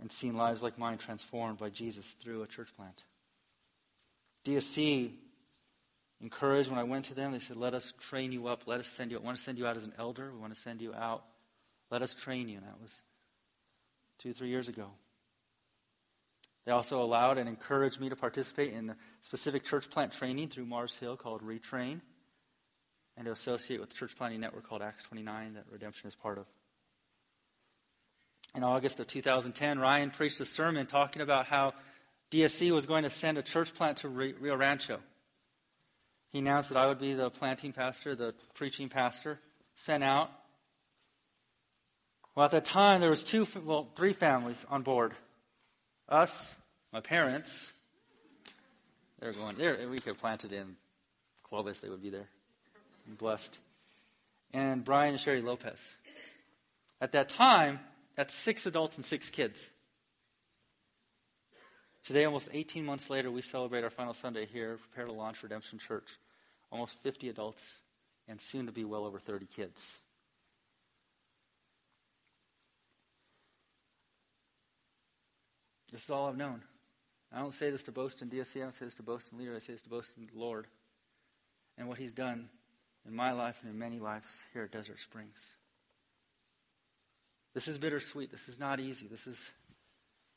and 0.00 0.12
seeing 0.12 0.36
lives 0.36 0.62
like 0.62 0.78
mine 0.78 0.98
transformed 0.98 1.58
by 1.58 1.70
Jesus 1.70 2.12
through 2.12 2.42
a 2.42 2.46
church 2.46 2.68
plant. 2.76 3.02
DSC 4.44 5.10
encouraged 6.20 6.70
when 6.70 6.78
I 6.78 6.84
went 6.84 7.06
to 7.06 7.14
them. 7.14 7.32
They 7.32 7.38
said, 7.38 7.56
Let 7.56 7.74
us 7.74 7.92
train 8.00 8.32
you 8.32 8.46
up. 8.48 8.62
Let 8.66 8.80
us 8.80 8.88
send 8.88 9.10
you 9.10 9.18
out. 9.18 9.22
We 9.22 9.26
want 9.26 9.38
to 9.38 9.42
send 9.42 9.58
you 9.58 9.66
out 9.66 9.76
as 9.76 9.84
an 9.84 9.92
elder. 9.98 10.30
We 10.32 10.38
want 10.38 10.54
to 10.54 10.60
send 10.60 10.80
you 10.80 10.94
out. 10.94 11.24
Let 11.90 12.02
us 12.02 12.14
train 12.14 12.48
you. 12.48 12.58
And 12.58 12.66
that 12.66 12.80
was 12.80 13.00
two, 14.18 14.32
three 14.32 14.48
years 14.48 14.68
ago. 14.68 14.90
They 16.64 16.72
also 16.72 17.00
allowed 17.00 17.38
and 17.38 17.48
encouraged 17.48 18.00
me 18.00 18.08
to 18.08 18.16
participate 18.16 18.72
in 18.72 18.88
the 18.88 18.96
specific 19.20 19.62
church 19.64 19.88
plant 19.88 20.12
training 20.12 20.48
through 20.48 20.66
Mars 20.66 20.96
Hill 20.96 21.16
called 21.16 21.42
Re:Train 21.42 22.02
and 23.16 23.26
to 23.26 23.32
associate 23.32 23.80
with 23.80 23.90
the 23.90 23.96
church 23.96 24.16
planting 24.16 24.40
network 24.40 24.64
called 24.68 24.82
Acts 24.82 25.04
29 25.04 25.54
that 25.54 25.64
Redemption 25.70 26.08
is 26.08 26.16
part 26.16 26.38
of. 26.38 26.46
In 28.54 28.64
August 28.64 29.00
of 29.00 29.06
2010, 29.06 29.78
Ryan 29.78 30.10
preached 30.10 30.40
a 30.40 30.44
sermon 30.44 30.86
talking 30.86 31.22
about 31.22 31.46
how 31.46 31.74
DSC 32.30 32.72
was 32.72 32.86
going 32.86 33.04
to 33.04 33.10
send 33.10 33.38
a 33.38 33.42
church 33.42 33.72
plant 33.74 33.98
to 33.98 34.08
Rio 34.08 34.56
Rancho. 34.56 34.98
He 36.36 36.40
announced 36.40 36.68
that 36.68 36.76
I 36.76 36.86
would 36.86 36.98
be 36.98 37.14
the 37.14 37.30
planting 37.30 37.72
pastor, 37.72 38.14
the 38.14 38.34
preaching 38.52 38.90
pastor, 38.90 39.40
sent 39.74 40.04
out. 40.04 40.30
Well, 42.34 42.44
at 42.44 42.50
that 42.50 42.66
time, 42.66 43.00
there 43.00 43.08
was 43.08 43.24
two, 43.24 43.48
well, 43.64 43.88
three 43.94 44.12
families 44.12 44.66
on 44.68 44.82
board. 44.82 45.14
Us, 46.10 46.54
my 46.92 47.00
parents, 47.00 47.72
they're 49.18 49.32
going 49.32 49.56
there. 49.56 49.78
We 49.88 49.96
could 49.96 50.08
have 50.08 50.18
planted 50.18 50.52
in 50.52 50.76
Clovis; 51.42 51.80
they 51.80 51.88
would 51.88 52.02
be 52.02 52.10
there, 52.10 52.28
blessed. 53.18 53.58
And 54.52 54.84
Brian 54.84 55.12
and 55.12 55.20
Sherry 55.20 55.40
Lopez. 55.40 55.90
At 57.00 57.12
that 57.12 57.30
time, 57.30 57.80
that's 58.14 58.34
six 58.34 58.66
adults 58.66 58.96
and 58.96 59.06
six 59.06 59.30
kids. 59.30 59.70
Today, 62.04 62.26
almost 62.26 62.50
18 62.52 62.84
months 62.84 63.08
later, 63.08 63.30
we 63.30 63.40
celebrate 63.40 63.84
our 63.84 63.90
final 63.90 64.12
Sunday 64.12 64.44
here, 64.44 64.76
prepare 64.76 65.06
to 65.06 65.14
launch 65.14 65.42
Redemption 65.42 65.78
Church. 65.78 66.18
Almost 66.70 67.02
50 67.02 67.28
adults, 67.28 67.78
and 68.28 68.40
soon 68.40 68.66
to 68.66 68.72
be 68.72 68.84
well 68.84 69.04
over 69.04 69.18
30 69.18 69.46
kids. 69.46 69.98
This 75.92 76.04
is 76.04 76.10
all 76.10 76.28
I've 76.28 76.36
known. 76.36 76.62
I 77.32 77.38
don't 77.38 77.54
say 77.54 77.70
this 77.70 77.84
to 77.84 77.92
boast 77.92 78.22
in 78.22 78.28
DSC. 78.28 78.56
I 78.56 78.64
don't 78.64 78.74
say 78.74 78.84
this 78.84 78.94
to 78.96 79.02
boast 79.02 79.32
in 79.32 79.38
leader. 79.38 79.54
I 79.54 79.60
say 79.60 79.72
this 79.72 79.82
to 79.82 79.88
boast 79.88 80.12
in 80.16 80.26
the 80.26 80.38
Lord 80.38 80.66
and 81.78 81.88
what 81.88 81.98
He's 81.98 82.12
done 82.12 82.48
in 83.06 83.14
my 83.14 83.32
life 83.32 83.58
and 83.62 83.72
in 83.72 83.78
many 83.78 83.98
lives 83.98 84.44
here 84.52 84.64
at 84.64 84.72
Desert 84.72 84.98
Springs. 84.98 85.44
This 87.54 87.68
is 87.68 87.78
bittersweet. 87.78 88.30
This 88.30 88.48
is 88.48 88.58
not 88.58 88.80
easy. 88.80 89.06
This 89.06 89.26
is 89.26 89.50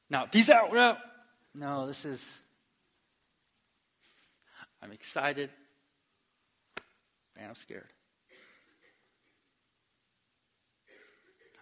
not 0.09 0.31
peace 0.31 0.50
out. 0.50 0.75
Out. 0.75 0.98
No, 1.55 1.88
this 1.88 2.05
is. 2.05 2.33
I'm 4.81 4.91
excited 4.91 5.50
and 7.39 7.48
I'm 7.48 7.55
scared. 7.55 7.88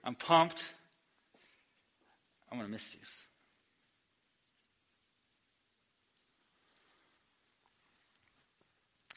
I'm 0.04 0.16
pumped. 0.16 0.72
I'm 2.52 2.58
going 2.58 2.68
to 2.68 2.72
miss 2.72 2.92
these. 2.94 3.28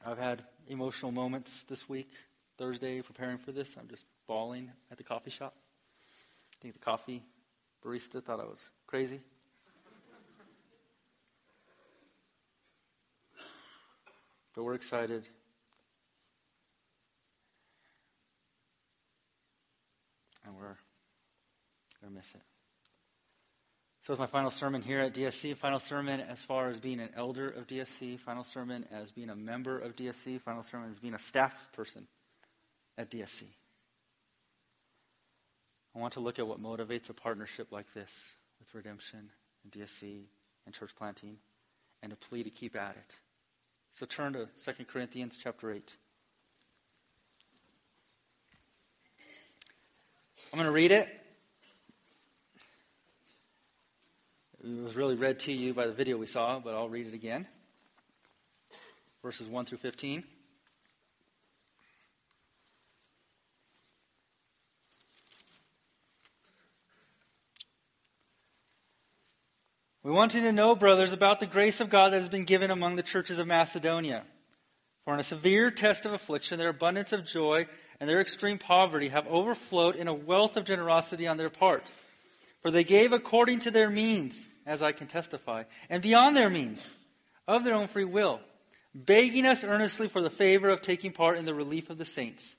I've 0.05 0.19
had 0.19 0.43
emotional 0.69 1.13
moments 1.13 1.65
this 1.65 1.89
week, 1.89 2.11
Thursday, 2.59 3.03
preparing 3.03 3.39
for 3.39 3.53
this. 3.53 3.77
I'm 3.77 3.89
just 3.89 4.07
bawling 4.27 4.71
at 4.91 4.99
the 4.99 5.05
coffee 5.05 5.31
shop. 5.31 5.55
I 5.57 6.57
think 6.63 6.75
the 6.75 6.81
coffee 6.81 7.23
barista 7.85 8.23
thought 8.23 8.41
I 8.41 8.45
was 8.45 8.71
crazy. 8.87 9.21
But 14.55 14.65
we're 14.65 14.75
excited. 14.75 15.25
And 20.51 20.59
we're 20.59 20.77
going 22.01 22.13
to 22.13 22.19
miss 22.19 22.35
it. 22.35 22.41
So, 24.03 24.15
it's 24.15 24.21
my 24.21 24.27
final 24.27 24.51
sermon 24.51 24.83
here 24.83 25.01
at 25.01 25.15
DSC. 25.15 25.55
Final 25.57 25.79
sermon 25.79 26.21
as 26.21 26.41
far 26.41 26.69
as 26.69 26.81
being 26.81 26.99
an 26.99 27.11
elder 27.15 27.49
of 27.49 27.69
DSC. 27.69 28.19
Final 28.19 28.43
sermon 28.43 28.85
as 28.91 29.13
being 29.13 29.31
a 29.31 29.37
member 29.37 29.79
of 29.79 29.95
DSC. 29.95 30.41
Final 30.41 30.63
sermon 30.63 30.91
as 30.91 30.99
being 30.99 31.15
a 31.15 31.19
staff 31.19 31.71
person 31.73 32.09
at 32.99 33.11
DSC. 33.11 33.45
I 35.95 35.99
want 35.99 36.15
to 36.15 36.21
look 36.21 36.39
at 36.39 36.47
what 36.49 36.61
motivates 36.61 37.11
a 37.11 37.15
partnership 37.15 37.71
like 37.71 37.93
this 37.93 38.35
with 38.59 38.75
Redemption 38.75 39.31
and 39.63 39.73
DSC 39.73 40.23
and 40.67 40.75
church 40.75 40.97
planting 40.97 41.37
and 42.03 42.13
a 42.13 42.17
plea 42.17 42.43
to 42.43 42.51
keep 42.51 42.75
at 42.75 42.97
it. 42.97 43.19
So 43.91 44.07
turn 44.07 44.33
to 44.33 44.49
2 44.65 44.85
Corinthians 44.85 45.39
chapter 45.41 45.71
8. 45.71 45.97
I'm 50.53 50.59
going 50.59 50.67
to 50.67 50.73
read 50.73 50.91
it. 50.91 51.09
It 54.65 54.83
was 54.83 54.97
really 54.97 55.15
read 55.15 55.39
to 55.41 55.53
you 55.53 55.73
by 55.73 55.87
the 55.87 55.93
video 55.93 56.17
we 56.17 56.27
saw, 56.27 56.59
but 56.59 56.75
I'll 56.75 56.89
read 56.89 57.07
it 57.07 57.15
again. 57.15 57.47
Verses 59.23 59.49
1 59.49 59.67
through 59.67 59.79
15. 59.79 60.25
We 70.03 70.11
want 70.11 70.35
you 70.35 70.41
to 70.41 70.51
know, 70.51 70.75
brothers, 70.75 71.13
about 71.13 71.39
the 71.39 71.47
grace 71.47 71.81
of 71.81 71.91
God 71.91 72.13
that 72.13 72.17
has 72.17 72.29
been 72.29 72.45
given 72.45 72.73
among 72.73 72.97
the 72.97 73.05
churches 73.05 73.39
of 73.39 73.47
Macedonia. 73.47 74.25
For 75.05 75.15
in 75.15 75.21
a 75.21 75.23
severe 75.23 75.71
test 75.71 76.07
of 76.07 76.13
affliction, 76.13 76.59
their 76.59 76.71
abundance 76.71 77.13
of 77.13 77.25
joy 77.25 77.69
and 78.01 78.09
their 78.09 78.21
extreme 78.21 78.59
poverty 78.59 79.09
have 79.09 79.29
overflowed 79.29 79.95
in 79.95 80.09
a 80.09 80.15
wealth 80.15 80.57
of 80.57 80.65
generosity 80.65 81.27
on 81.27 81.37
their 81.37 81.51
part. 81.51 81.85
For 82.63 82.71
they 82.71 82.85
gave 82.85 83.13
according 83.13 83.61
to 83.61 83.71
their 83.71 83.91
means 83.91 84.49
as 84.67 84.83
I 84.83 84.93
can 84.93 85.07
testify, 85.07 85.65
and 85.89 86.03
beyond 86.03 86.37
their 86.37 86.51
means, 86.51 86.97
of 87.49 87.65
their 87.65 87.75
own 87.75 87.89
free 87.89 88.05
will, 88.05 88.41
begging 88.95 89.47
us 89.47 89.65
earnestly 89.65 90.09
for 90.09 90.23
the 90.23 90.31
favor 90.31 90.69
of 90.69 90.81
taking 90.81 91.13
part 91.13 91.39
in 91.39 91.45
the 91.45 91.55
relief 91.55 91.91
of 91.91 91.99
the 91.99 92.05
saints. 92.05 92.55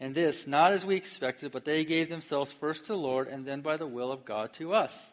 And 0.00 0.14
this, 0.14 0.46
not 0.46 0.72
as 0.72 0.84
we 0.84 0.96
expected, 0.96 1.52
but 1.52 1.64
they 1.64 1.84
gave 1.84 2.08
themselves 2.08 2.52
first 2.52 2.86
to 2.86 2.92
the 2.92 2.98
Lord, 2.98 3.28
and 3.28 3.44
then 3.44 3.62
by 3.62 3.76
the 3.76 3.86
will 3.86 4.12
of 4.12 4.24
God 4.24 4.52
to 4.54 4.74
us. 4.74 5.12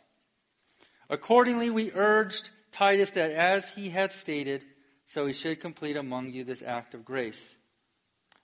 Accordingly, 1.09 1.69
we 1.69 1.91
urged 1.93 2.51
Titus 2.71 3.11
that 3.11 3.31
as 3.31 3.73
he 3.73 3.89
had 3.89 4.11
stated, 4.11 4.63
so 5.05 5.25
he 5.25 5.33
should 5.33 5.59
complete 5.59 5.97
among 5.97 6.31
you 6.31 6.43
this 6.43 6.63
act 6.63 6.93
of 6.93 7.05
grace. 7.05 7.57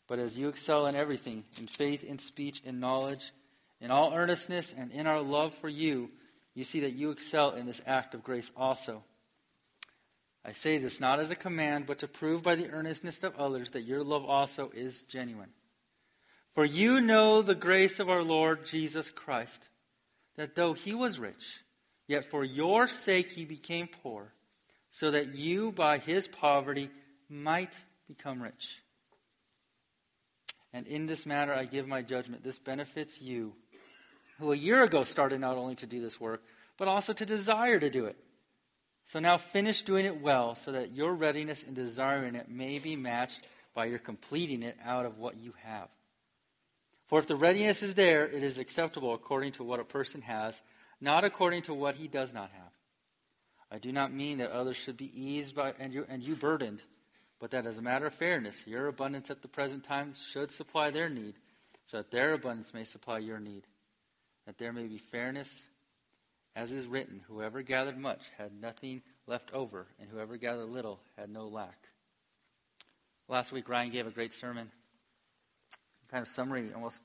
But 0.08 0.20
as 0.20 0.38
you 0.38 0.48
excel 0.48 0.88
in 0.88 0.96
everything, 0.96 1.44
in 1.60 1.68
faith, 1.68 2.04
in 2.04 2.18
speech, 2.18 2.62
in 2.64 2.80
knowledge, 2.80 3.32
in 3.82 3.92
all 3.92 4.14
earnestness, 4.14 4.74
and 4.76 4.92
in 4.92 5.06
our 5.06 5.22
love 5.22 5.54
for 5.54 5.70
you, 5.70 6.10
you 6.56 6.64
see 6.64 6.80
that 6.82 6.94
you 6.94 7.12
excel 7.12 7.52
in 7.52 7.66
this 7.66 7.82
act 7.86 8.14
of 8.14 8.24
grace 8.24 8.52
also. 8.56 9.04
I 10.44 10.54
say 10.54 10.78
this 10.78 11.02
not 11.02 11.20
as 11.20 11.30
a 11.30 11.36
command, 11.36 11.86
but 11.86 12.00
to 12.00 12.08
prove 12.08 12.42
by 12.42 12.56
the 12.56 12.70
earnestness 12.70 13.22
of 13.22 13.36
others 13.36 13.72
that 13.72 13.82
your 13.82 14.02
love 14.02 14.24
also 14.26 14.72
is 14.74 15.02
genuine. 15.04 15.50
For 16.56 16.64
you 16.64 17.02
know 17.02 17.42
the 17.42 17.54
grace 17.54 18.00
of 18.00 18.10
our 18.10 18.24
Lord 18.24 18.66
Jesus 18.66 19.12
Christ, 19.12 19.68
that 20.38 20.56
though 20.56 20.74
he 20.74 20.96
was 20.96 21.20
rich, 21.20 21.60
yet 22.08 22.24
for 22.24 22.44
your 22.44 22.88
sake 22.88 23.30
he 23.30 23.44
became 23.44 23.88
poor, 23.88 24.34
so 24.90 25.12
that 25.12 25.36
you 25.36 25.72
by 25.74 25.98
his 25.98 26.28
poverty 26.28 26.90
might 27.30 27.78
become 28.08 28.42
rich. 28.42 28.82
And 30.74 30.86
in 30.88 31.06
this 31.06 31.26
matter 31.26 31.54
I 31.54 31.66
give 31.66 31.88
my 31.88 32.02
judgment. 32.02 32.44
This 32.44 32.60
benefits 32.60 33.22
you 33.22 33.54
who 34.40 34.52
a 34.52 34.56
year 34.56 34.84
ago 34.84 35.04
started 35.04 35.42
not 35.42 35.58
only 35.58 35.76
to 35.76 35.86
do 35.86 36.02
this 36.02 36.20
work, 36.20 36.44
but 36.78 36.88
also 36.88 37.14
to 37.14 37.26
desire 37.26 37.80
to 37.80 37.90
do 37.90 38.06
it. 38.06 38.18
So 39.06 39.20
now 39.20 39.38
finish 39.38 39.84
doing 39.84 40.06
it 40.06 40.22
well, 40.22 40.56
so 40.56 40.74
that 40.74 40.92
your 40.92 41.14
readiness 41.14 41.64
in 41.64 41.74
desiring 41.74 42.36
it 42.36 42.50
may 42.50 42.78
be 42.78 42.96
matched 42.96 43.42
by 43.74 43.86
your 43.86 44.00
completing 44.00 44.64
it 44.64 44.78
out 44.84 45.06
of 45.06 45.18
what 45.18 45.38
you 45.38 45.54
have. 45.64 45.88
For 47.06 47.18
if 47.20 47.28
the 47.28 47.38
readiness 47.38 47.82
is 47.82 47.96
there, 47.96 48.28
it 48.28 48.44
is 48.44 48.60
acceptable 48.60 49.14
according 49.14 49.54
to 49.54 49.64
what 49.64 49.80
a 49.80 49.86
person 49.86 50.22
has, 50.24 50.62
not 51.00 51.24
according 51.24 51.62
to 51.64 51.74
what 51.74 51.96
he 51.96 52.10
does 52.10 52.34
not 52.34 52.52
have. 52.52 52.72
I 53.72 53.78
do 53.78 53.94
not 53.94 54.14
mean 54.14 54.40
that 54.40 54.52
others 54.52 54.76
should 54.76 54.98
be 54.98 55.12
eased 55.14 55.56
by 55.56 55.74
and 55.80 55.94
you, 55.94 56.06
and 56.10 56.22
you 56.22 56.36
burdened, 56.36 56.82
but 57.40 57.52
that 57.52 57.66
as 57.66 57.78
a 57.78 57.82
matter 57.82 58.06
of 58.08 58.14
fairness, 58.14 58.66
your 58.68 58.88
abundance 58.88 59.30
at 59.30 59.42
the 59.42 59.48
present 59.48 59.84
time 59.84 60.14
should 60.14 60.52
supply 60.52 60.90
their 60.90 61.10
need, 61.10 61.36
so 61.86 61.98
that 61.98 62.12
their 62.12 62.34
abundance 62.34 62.74
may 62.74 62.84
supply 62.84 63.20
your 63.20 63.40
need 63.40 63.64
that 64.48 64.58
there 64.58 64.72
may 64.72 64.88
be 64.88 64.98
fairness, 64.98 65.68
as 66.56 66.72
is 66.72 66.88
written, 66.88 67.22
whoever 67.28 67.62
gathered 67.62 67.98
much 67.98 68.32
had 68.38 68.60
nothing 68.60 69.02
left 69.28 69.52
over, 69.54 69.86
and 70.00 70.10
whoever 70.10 70.38
gathered 70.38 70.70
little 70.70 71.02
had 71.18 71.30
no 71.30 71.48
lack. 71.48 71.90
Last 73.28 73.52
week, 73.52 73.68
Ryan 73.68 73.92
gave 73.92 74.08
a 74.08 74.12
great 74.12 74.34
sermon, 74.34 74.72
kind 76.10 76.22
of 76.22 76.30
summary, 76.30 76.72
almost 76.74 77.02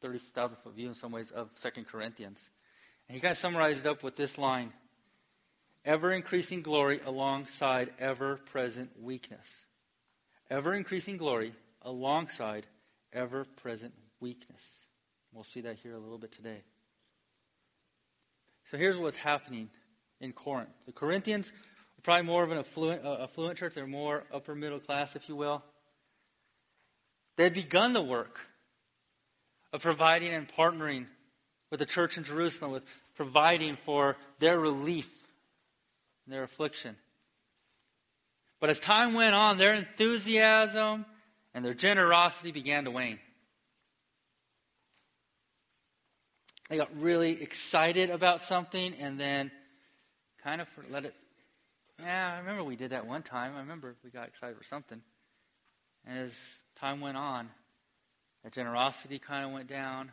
30,000 0.00 0.56
foot 0.56 0.74
view 0.74 0.88
in 0.88 0.94
some 0.94 1.12
ways 1.12 1.30
of 1.30 1.50
Second 1.54 1.86
Corinthians. 1.86 2.48
And 3.08 3.14
he 3.14 3.20
kind 3.20 3.32
of 3.32 3.38
summarized 3.38 3.84
it 3.84 3.90
up 3.90 4.02
with 4.02 4.16
this 4.16 4.38
line 4.38 4.72
ever 5.84 6.12
increasing 6.12 6.62
glory 6.62 7.00
alongside 7.04 7.90
ever 7.98 8.36
present 8.36 8.90
weakness. 9.00 9.66
Ever 10.50 10.74
increasing 10.74 11.16
glory 11.16 11.52
alongside 11.82 12.66
ever 13.12 13.44
present 13.44 13.94
weakness. 14.20 14.86
We'll 15.32 15.44
see 15.44 15.60
that 15.62 15.76
here 15.76 15.94
a 15.94 15.98
little 15.98 16.18
bit 16.18 16.32
today. 16.32 16.62
So 18.64 18.76
here's 18.76 18.96
what's 18.96 19.16
happening 19.16 19.70
in 20.20 20.32
Corinth. 20.32 20.70
The 20.86 20.92
Corinthians 20.92 21.52
were 21.96 22.02
probably 22.02 22.26
more 22.26 22.42
of 22.42 22.50
an 22.50 22.58
affluent, 22.58 23.04
uh, 23.04 23.22
affluent 23.22 23.58
church. 23.58 23.74
They're 23.74 23.86
more 23.86 24.24
upper 24.32 24.54
middle 24.54 24.80
class, 24.80 25.16
if 25.16 25.28
you 25.28 25.36
will. 25.36 25.62
They 27.36 27.44
had 27.44 27.54
begun 27.54 27.92
the 27.92 28.02
work 28.02 28.40
of 29.72 29.82
providing 29.82 30.32
and 30.32 30.48
partnering 30.48 31.06
with 31.70 31.80
the 31.80 31.86
church 31.86 32.16
in 32.16 32.24
Jerusalem, 32.24 32.72
with 32.72 32.84
providing 33.14 33.74
for 33.74 34.16
their 34.38 34.58
relief 34.58 35.10
their 36.30 36.42
affliction. 36.42 36.96
But 38.60 38.70
as 38.70 38.80
time 38.80 39.14
went 39.14 39.34
on, 39.34 39.58
their 39.58 39.74
enthusiasm 39.74 41.06
and 41.54 41.64
their 41.64 41.74
generosity 41.74 42.50
began 42.50 42.84
to 42.84 42.90
wane. 42.90 43.18
They 46.68 46.76
got 46.76 46.90
really 47.00 47.42
excited 47.42 48.10
about 48.10 48.42
something 48.42 48.94
and 49.00 49.18
then 49.18 49.50
kind 50.42 50.60
of 50.60 50.68
let 50.90 51.04
it. 51.04 51.14
Yeah, 52.00 52.34
I 52.34 52.38
remember 52.38 52.62
we 52.62 52.76
did 52.76 52.90
that 52.90 53.06
one 53.06 53.22
time. 53.22 53.54
I 53.56 53.60
remember 53.60 53.96
we 54.04 54.10
got 54.10 54.28
excited 54.28 54.56
for 54.56 54.64
something. 54.64 55.00
And 56.06 56.18
as 56.18 56.58
time 56.76 57.00
went 57.00 57.16
on, 57.16 57.48
that 58.44 58.52
generosity 58.52 59.18
kind 59.18 59.46
of 59.46 59.52
went 59.52 59.68
down, 59.68 60.12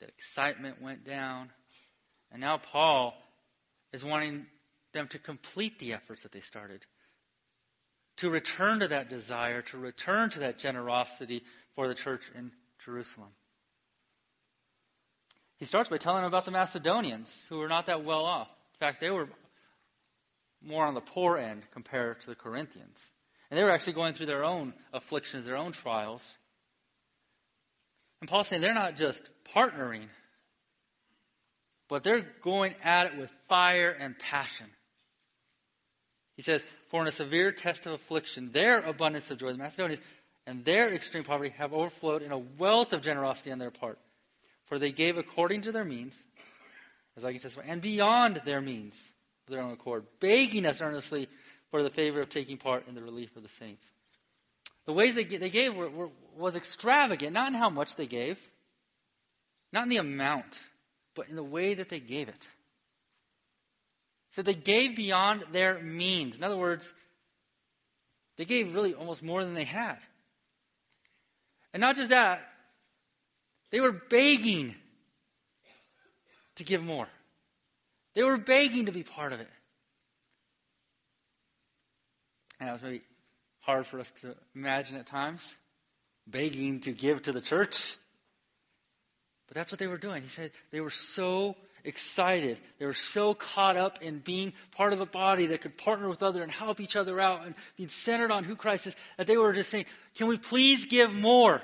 that 0.00 0.08
excitement 0.08 0.82
went 0.82 1.04
down. 1.04 1.50
And 2.30 2.40
now 2.40 2.58
Paul 2.58 3.14
is 3.92 4.04
wanting 4.04 4.46
them 4.92 5.08
to 5.08 5.18
complete 5.18 5.78
the 5.78 5.92
efforts 5.92 6.22
that 6.22 6.32
they 6.32 6.40
started, 6.40 6.84
to 8.16 8.30
return 8.30 8.80
to 8.80 8.88
that 8.88 9.08
desire, 9.08 9.62
to 9.62 9.78
return 9.78 10.30
to 10.30 10.40
that 10.40 10.58
generosity 10.58 11.42
for 11.74 11.88
the 11.88 11.94
church 11.94 12.30
in 12.34 12.52
Jerusalem. 12.78 13.30
He 15.56 15.64
starts 15.64 15.88
by 15.88 15.98
telling 15.98 16.22
them 16.22 16.28
about 16.28 16.44
the 16.44 16.50
Macedonians, 16.50 17.42
who 17.48 17.58
were 17.58 17.68
not 17.68 17.86
that 17.86 18.04
well 18.04 18.24
off. 18.24 18.48
In 18.74 18.78
fact, 18.78 19.00
they 19.00 19.10
were 19.10 19.28
more 20.60 20.84
on 20.84 20.94
the 20.94 21.00
poor 21.00 21.38
end 21.38 21.62
compared 21.72 22.20
to 22.22 22.26
the 22.26 22.34
Corinthians. 22.34 23.12
And 23.50 23.58
they 23.58 23.64
were 23.64 23.70
actually 23.70 23.92
going 23.92 24.14
through 24.14 24.26
their 24.26 24.44
own 24.44 24.74
afflictions, 24.92 25.46
their 25.46 25.56
own 25.56 25.72
trials. 25.72 26.38
And 28.20 28.28
Paul's 28.28 28.48
saying 28.48 28.62
they're 28.62 28.74
not 28.74 28.96
just 28.96 29.28
partnering, 29.54 30.06
but 31.88 32.04
they're 32.04 32.26
going 32.40 32.74
at 32.82 33.12
it 33.12 33.18
with 33.18 33.30
fire 33.48 33.90
and 33.90 34.18
passion. 34.18 34.66
He 36.36 36.42
says, 36.42 36.66
For 36.88 37.00
in 37.02 37.08
a 37.08 37.12
severe 37.12 37.52
test 37.52 37.86
of 37.86 37.92
affliction, 37.92 38.52
their 38.52 38.80
abundance 38.80 39.30
of 39.30 39.38
joy, 39.38 39.52
the 39.52 39.58
Macedonians, 39.58 40.02
and 40.46 40.64
their 40.64 40.92
extreme 40.92 41.24
poverty 41.24 41.50
have 41.58 41.72
overflowed 41.72 42.22
in 42.22 42.32
a 42.32 42.38
wealth 42.38 42.92
of 42.92 43.02
generosity 43.02 43.52
on 43.52 43.58
their 43.58 43.70
part. 43.70 43.98
For 44.64 44.78
they 44.78 44.92
gave 44.92 45.18
according 45.18 45.62
to 45.62 45.72
their 45.72 45.84
means, 45.84 46.24
as 47.16 47.24
I 47.24 47.32
can 47.32 47.40
testify, 47.40 47.66
and 47.68 47.82
beyond 47.82 48.40
their 48.44 48.60
means 48.60 49.12
of 49.46 49.54
their 49.54 49.62
own 49.62 49.72
accord, 49.72 50.04
begging 50.20 50.66
us 50.66 50.80
earnestly 50.80 51.28
for 51.70 51.82
the 51.82 51.90
favor 51.90 52.20
of 52.20 52.28
taking 52.28 52.56
part 52.56 52.88
in 52.88 52.94
the 52.94 53.02
relief 53.02 53.36
of 53.36 53.42
the 53.42 53.48
saints. 53.48 53.92
The 54.84 54.92
ways 54.92 55.14
they, 55.14 55.24
they 55.24 55.50
gave 55.50 55.74
were, 55.74 55.88
were, 55.88 56.10
was 56.36 56.56
extravagant, 56.56 57.34
not 57.34 57.48
in 57.48 57.54
how 57.54 57.70
much 57.70 57.96
they 57.96 58.06
gave, 58.06 58.48
not 59.72 59.84
in 59.84 59.88
the 59.88 59.98
amount, 59.98 60.60
but 61.14 61.28
in 61.28 61.36
the 61.36 61.42
way 61.42 61.74
that 61.74 61.88
they 61.88 62.00
gave 62.00 62.28
it. 62.28 62.48
So 64.32 64.42
they 64.42 64.54
gave 64.54 64.96
beyond 64.96 65.44
their 65.52 65.78
means. 65.78 66.38
In 66.38 66.44
other 66.44 66.56
words, 66.56 66.92
they 68.38 68.46
gave 68.46 68.74
really 68.74 68.94
almost 68.94 69.22
more 69.22 69.44
than 69.44 69.54
they 69.54 69.64
had. 69.64 69.98
And 71.74 71.82
not 71.82 71.96
just 71.96 72.08
that, 72.10 72.40
they 73.70 73.80
were 73.80 73.92
begging 73.92 74.74
to 76.56 76.64
give 76.64 76.82
more. 76.82 77.06
They 78.14 78.22
were 78.22 78.38
begging 78.38 78.86
to 78.86 78.92
be 78.92 79.02
part 79.02 79.34
of 79.34 79.40
it. 79.40 79.48
And 82.58 82.68
that 82.68 82.72
was 82.72 82.82
maybe 82.82 83.02
hard 83.60 83.86
for 83.86 84.00
us 84.00 84.10
to 84.22 84.34
imagine 84.54 84.96
at 84.96 85.06
times, 85.06 85.54
begging 86.26 86.80
to 86.80 86.92
give 86.92 87.22
to 87.22 87.32
the 87.32 87.40
church. 87.42 87.96
But 89.46 89.56
that's 89.56 89.72
what 89.72 89.78
they 89.78 89.86
were 89.86 89.98
doing. 89.98 90.22
He 90.22 90.28
said 90.28 90.52
they 90.70 90.80
were 90.80 90.90
so 90.90 91.56
excited. 91.84 92.58
They 92.78 92.86
were 92.86 92.92
so 92.92 93.34
caught 93.34 93.76
up 93.76 94.02
in 94.02 94.18
being 94.18 94.52
part 94.72 94.92
of 94.92 95.00
a 95.00 95.06
body 95.06 95.46
that 95.46 95.60
could 95.60 95.76
partner 95.76 96.08
with 96.08 96.22
other 96.22 96.42
and 96.42 96.50
help 96.50 96.80
each 96.80 96.96
other 96.96 97.18
out 97.20 97.44
and 97.46 97.54
being 97.76 97.88
centered 97.88 98.30
on 98.30 98.44
who 98.44 98.56
Christ 98.56 98.86
is 98.86 98.96
that 99.16 99.26
they 99.26 99.36
were 99.36 99.52
just 99.52 99.70
saying, 99.70 99.86
Can 100.14 100.26
we 100.26 100.36
please 100.36 100.86
give 100.86 101.14
more? 101.14 101.60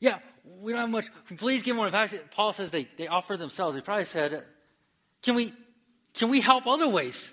Yeah, 0.00 0.18
we 0.60 0.72
don't 0.72 0.80
have 0.80 0.90
much. 0.90 1.06
Please 1.38 1.62
give 1.62 1.76
more. 1.76 1.86
In 1.86 1.92
fact, 1.92 2.14
Paul 2.32 2.52
says 2.52 2.70
they, 2.70 2.84
they 2.96 3.06
offer 3.06 3.36
themselves. 3.36 3.76
He 3.76 3.82
probably 3.82 4.04
said, 4.04 4.42
can 5.22 5.36
we, 5.36 5.52
can 6.14 6.28
we 6.28 6.40
help 6.40 6.66
other 6.66 6.88
ways? 6.88 7.32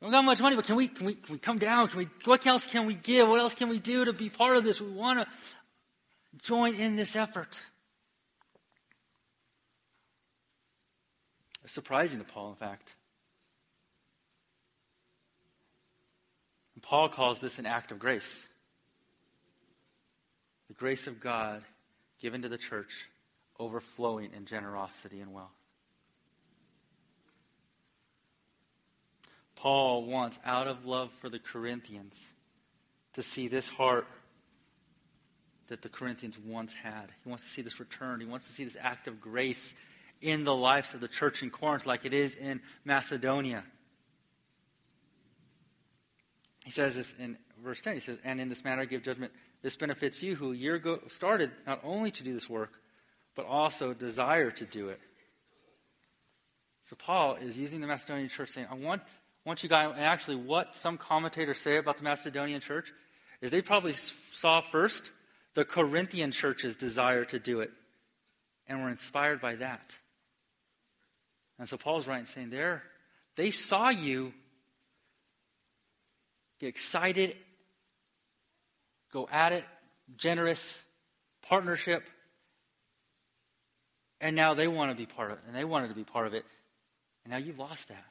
We 0.00 0.06
don't 0.06 0.12
got 0.12 0.24
much 0.24 0.40
money, 0.40 0.56
but 0.56 0.66
can 0.66 0.76
we, 0.76 0.88
can 0.88 1.06
we, 1.06 1.14
can 1.14 1.32
we 1.32 1.38
come 1.38 1.58
down? 1.58 1.88
Can 1.88 1.98
we, 1.98 2.08
what 2.24 2.46
else 2.46 2.66
can 2.66 2.86
we 2.86 2.94
give? 2.94 3.28
What 3.28 3.40
else 3.40 3.54
can 3.54 3.70
we 3.70 3.78
do 3.78 4.04
to 4.04 4.12
be 4.12 4.28
part 4.28 4.56
of 4.56 4.64
this? 4.64 4.80
We 4.80 4.90
want 4.90 5.20
to 5.20 5.26
join 6.38 6.74
in 6.74 6.96
this 6.96 7.16
effort. 7.16 7.60
Surprising 11.72 12.20
to 12.20 12.30
Paul, 12.30 12.50
in 12.50 12.56
fact. 12.56 12.96
And 16.74 16.82
Paul 16.82 17.08
calls 17.08 17.38
this 17.38 17.58
an 17.58 17.66
act 17.66 17.92
of 17.92 17.98
grace 17.98 18.46
the 20.68 20.74
grace 20.74 21.06
of 21.06 21.20
God 21.20 21.62
given 22.20 22.42
to 22.42 22.48
the 22.48 22.58
church 22.58 23.08
overflowing 23.58 24.32
in 24.32 24.46
generosity 24.46 25.20
and 25.20 25.32
wealth. 25.32 25.50
Paul 29.54 30.04
wants, 30.04 30.38
out 30.44 30.66
of 30.66 30.86
love 30.86 31.12
for 31.12 31.28
the 31.28 31.38
Corinthians, 31.38 32.28
to 33.14 33.22
see 33.22 33.48
this 33.48 33.68
heart 33.68 34.06
that 35.68 35.82
the 35.82 35.88
Corinthians 35.88 36.38
once 36.38 36.74
had. 36.74 37.10
He 37.24 37.28
wants 37.28 37.44
to 37.44 37.50
see 37.50 37.62
this 37.62 37.80
return. 37.80 38.20
He 38.20 38.26
wants 38.26 38.46
to 38.46 38.52
see 38.52 38.64
this 38.64 38.76
act 38.78 39.08
of 39.08 39.20
grace 39.20 39.74
in 40.20 40.44
the 40.44 40.54
lives 40.54 40.94
of 40.94 41.00
the 41.00 41.08
church 41.08 41.42
in 41.42 41.50
Corinth, 41.50 41.86
like 41.86 42.04
it 42.04 42.12
is 42.12 42.34
in 42.34 42.60
Macedonia. 42.84 43.64
He 46.64 46.70
says 46.70 46.96
this 46.96 47.14
in 47.18 47.36
verse 47.62 47.80
10. 47.80 47.94
He 47.94 48.00
says, 48.00 48.18
And 48.24 48.40
in 48.40 48.48
this 48.48 48.64
manner 48.64 48.84
give 48.86 49.02
judgment 49.02 49.32
this 49.62 49.76
benefits 49.76 50.22
you 50.22 50.34
who 50.34 50.52
a 50.52 50.56
year 50.56 50.74
ago 50.74 51.00
started 51.08 51.50
not 51.66 51.80
only 51.82 52.10
to 52.12 52.22
do 52.22 52.32
this 52.32 52.48
work, 52.48 52.80
but 53.34 53.46
also 53.46 53.94
desire 53.94 54.50
to 54.50 54.64
do 54.64 54.88
it. 54.88 55.00
So 56.84 56.96
Paul 56.96 57.34
is 57.34 57.58
using 57.58 57.80
the 57.80 57.86
Macedonian 57.86 58.28
church 58.28 58.50
saying, 58.50 58.68
I 58.70 58.74
want, 58.74 59.02
want 59.44 59.62
you 59.62 59.68
guys, 59.68 59.92
and 59.92 60.04
actually 60.04 60.36
what 60.36 60.76
some 60.76 60.96
commentators 60.98 61.58
say 61.58 61.78
about 61.78 61.96
the 61.96 62.04
Macedonian 62.04 62.60
church 62.60 62.92
is 63.40 63.50
they 63.50 63.60
probably 63.60 63.92
saw 63.92 64.60
first 64.60 65.10
the 65.54 65.64
Corinthian 65.64 66.30
church's 66.30 66.76
desire 66.76 67.24
to 67.24 67.38
do 67.38 67.60
it 67.60 67.70
and 68.68 68.82
were 68.82 68.90
inspired 68.90 69.40
by 69.40 69.56
that. 69.56 69.98
And 71.58 71.68
so 71.68 71.76
Paul's 71.76 72.06
right 72.06 72.20
in 72.20 72.26
saying 72.26 72.50
there, 72.50 72.82
they 73.36 73.50
saw 73.50 73.88
you 73.88 74.32
get 76.58 76.68
excited 76.68 77.36
go 79.16 79.28
at 79.32 79.52
it, 79.52 79.64
generous, 80.16 80.84
partnership. 81.48 82.02
And 84.20 84.34
now 84.34 84.54
they 84.54 84.68
want 84.68 84.90
to 84.90 84.96
be 84.96 85.06
part 85.06 85.30
of 85.30 85.38
it, 85.38 85.44
and 85.46 85.56
they 85.56 85.64
wanted 85.64 85.88
to 85.88 85.94
be 85.94 86.04
part 86.04 86.26
of 86.26 86.34
it. 86.34 86.44
And 87.24 87.32
now 87.32 87.38
you've 87.38 87.58
lost 87.58 87.88
that. 87.88 88.04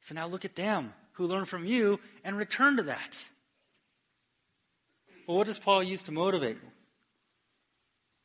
So 0.00 0.14
now 0.14 0.26
look 0.26 0.44
at 0.44 0.54
them 0.54 0.92
who 1.12 1.26
learn 1.26 1.46
from 1.46 1.64
you 1.64 1.98
and 2.24 2.36
return 2.36 2.76
to 2.76 2.84
that. 2.84 3.24
Well, 5.26 5.38
what 5.38 5.46
does 5.46 5.58
Paul 5.58 5.82
use 5.82 6.02
to 6.04 6.12
motivate? 6.12 6.58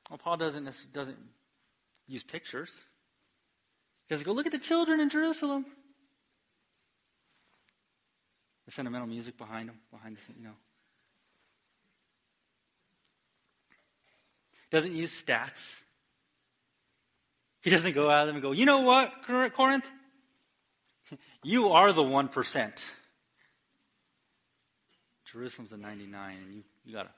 Well, 0.10 0.18
Paul 0.18 0.38
doesn't, 0.38 0.70
doesn't 0.94 1.18
use 2.08 2.24
pictures. 2.24 2.82
Doesn't 4.12 4.26
go, 4.26 4.34
look 4.34 4.46
at 4.46 4.52
the 4.52 4.60
children 4.60 5.00
in 5.00 5.08
Jerusalem. 5.08 5.66
The 8.66 8.72
sentimental 8.72 9.08
music 9.08 9.38
behind 9.38 9.70
them, 9.70 9.80
behind 9.90 10.18
the 10.18 10.22
scene, 10.22 10.36
you 10.38 10.44
know. 10.44 10.56
doesn't 14.70 14.94
use 14.94 15.24
stats. 15.24 15.78
He 17.62 17.70
doesn't 17.70 17.94
go 17.94 18.10
out 18.10 18.24
of 18.24 18.28
them 18.28 18.36
and 18.36 18.44
go, 18.44 18.52
you 18.52 18.66
know 18.66 18.82
what, 18.82 19.14
Corinth? 19.54 19.90
You 21.42 21.70
are 21.70 21.94
the 21.94 22.04
1%. 22.04 22.92
Jerusalem's 25.24 25.72
a 25.72 25.78
99, 25.78 26.36
and 26.36 26.54
you, 26.54 26.64
you 26.84 26.94
got 26.94 27.04
to. 27.04 27.10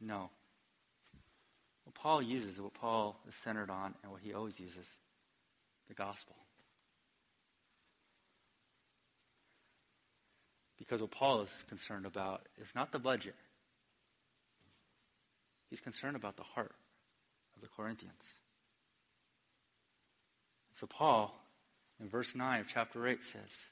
No. 0.00 0.30
Paul 2.04 2.20
uses, 2.20 2.60
what 2.60 2.74
Paul 2.74 3.18
is 3.26 3.34
centered 3.34 3.70
on, 3.70 3.94
and 4.02 4.12
what 4.12 4.20
he 4.20 4.34
always 4.34 4.60
uses 4.60 4.98
the 5.88 5.94
gospel. 5.94 6.36
Because 10.76 11.00
what 11.00 11.12
Paul 11.12 11.40
is 11.40 11.64
concerned 11.66 12.04
about 12.04 12.42
is 12.60 12.74
not 12.74 12.92
the 12.92 12.98
budget, 12.98 13.34
he's 15.70 15.80
concerned 15.80 16.14
about 16.14 16.36
the 16.36 16.42
heart 16.42 16.74
of 17.56 17.62
the 17.62 17.68
Corinthians. 17.74 18.34
So, 20.74 20.86
Paul, 20.86 21.34
in 22.02 22.10
verse 22.10 22.34
9 22.34 22.60
of 22.60 22.68
chapter 22.68 23.06
8, 23.06 23.24
says, 23.24 23.64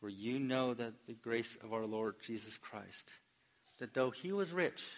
For 0.00 0.08
you 0.08 0.40
know 0.40 0.74
that 0.74 1.06
the 1.06 1.14
grace 1.14 1.56
of 1.62 1.72
our 1.72 1.86
Lord 1.86 2.16
Jesus 2.26 2.56
Christ, 2.56 3.12
that 3.78 3.94
though 3.94 4.10
he 4.10 4.32
was 4.32 4.52
rich, 4.52 4.96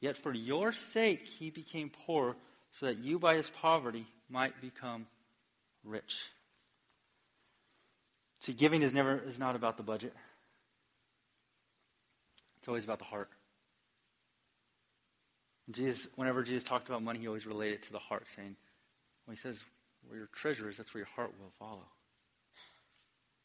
yet 0.00 0.16
for 0.16 0.32
your 0.32 0.72
sake 0.72 1.26
he 1.26 1.50
became 1.50 1.90
poor, 2.06 2.36
so 2.70 2.86
that 2.86 2.98
you 2.98 3.18
by 3.18 3.36
his 3.36 3.50
poverty 3.50 4.06
might 4.28 4.60
become 4.60 5.06
rich. 5.84 6.28
See, 8.40 8.52
giving 8.52 8.82
is 8.82 8.92
never 8.92 9.18
is 9.18 9.38
not 9.38 9.56
about 9.56 9.76
the 9.76 9.82
budget. 9.82 10.12
It's 12.58 12.68
always 12.68 12.84
about 12.84 12.98
the 12.98 13.04
heart. 13.04 13.30
Jesus, 15.70 16.06
whenever 16.16 16.42
Jesus 16.42 16.62
talked 16.62 16.88
about 16.88 17.02
money, 17.02 17.18
he 17.20 17.26
always 17.26 17.46
related 17.46 17.74
it 17.74 17.82
to 17.84 17.92
the 17.92 17.98
heart, 17.98 18.28
saying, 18.28 18.56
when 19.24 19.36
he 19.36 19.40
says, 19.40 19.64
where 20.06 20.18
your 20.18 20.28
treasure 20.28 20.68
is, 20.68 20.76
that's 20.76 20.94
where 20.94 21.00
your 21.00 21.08
heart 21.16 21.32
will 21.40 21.52
follow. 21.58 21.86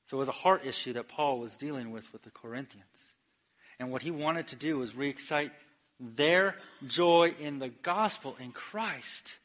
So 0.05 0.17
it 0.17 0.19
was 0.19 0.27
a 0.27 0.33
heart 0.33 0.65
issue 0.65 0.93
that 0.93 1.07
Paul 1.07 1.39
was 1.39 1.55
dealing 1.55 1.91
with 1.91 2.11
with 2.13 2.21
the 2.23 2.29
Corinthians. 2.29 3.13
And 3.79 3.91
what 3.91 4.01
he 4.03 4.11
wanted 4.11 4.47
to 4.49 4.55
do 4.55 4.77
was 4.77 4.95
re-excite 4.95 5.51
their 6.01 6.55
joy 6.87 7.33
in 7.39 7.59
the 7.59 7.69
gospel 7.69 8.35
in 8.39 8.51
Christ. 8.51 9.37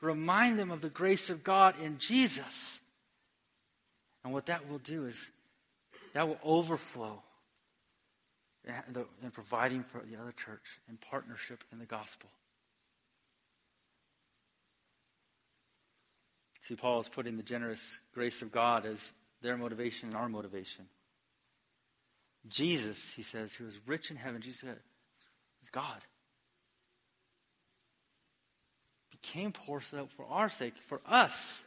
Remind 0.00 0.58
them 0.58 0.70
of 0.70 0.80
the 0.80 0.88
grace 0.88 1.30
of 1.30 1.42
God 1.42 1.74
in 1.82 1.98
Jesus. 1.98 2.80
And 4.24 4.32
what 4.32 4.46
that 4.46 4.68
will 4.68 4.78
do 4.78 5.06
is 5.06 5.28
that 6.12 6.28
will 6.28 6.38
overflow 6.44 7.22
in 9.22 9.30
providing 9.30 9.82
for 9.82 10.00
the 10.00 10.16
other 10.16 10.32
church 10.32 10.80
in 10.88 10.96
partnership 10.96 11.62
in 11.72 11.78
the 11.78 11.86
gospel. 11.86 12.28
See, 16.62 16.74
Paul 16.74 16.98
is 17.00 17.08
putting 17.08 17.36
the 17.36 17.44
generous 17.44 18.00
grace 18.12 18.42
of 18.42 18.50
God 18.50 18.86
as 18.86 19.12
their 19.40 19.56
motivation 19.56 20.08
and 20.08 20.16
our 20.16 20.28
motivation. 20.28 20.86
Jesus, 22.48 23.14
he 23.14 23.22
says, 23.22 23.54
who 23.54 23.66
is 23.66 23.78
rich 23.86 24.10
in 24.10 24.16
heaven, 24.16 24.40
Jesus 24.40 24.64
is 25.66 25.70
God. 25.70 26.04
Became 29.10 29.52
poor 29.52 29.80
so 29.80 29.96
that 29.96 30.12
for 30.12 30.24
our 30.26 30.48
sake, 30.48 30.74
for 30.86 31.00
us, 31.06 31.66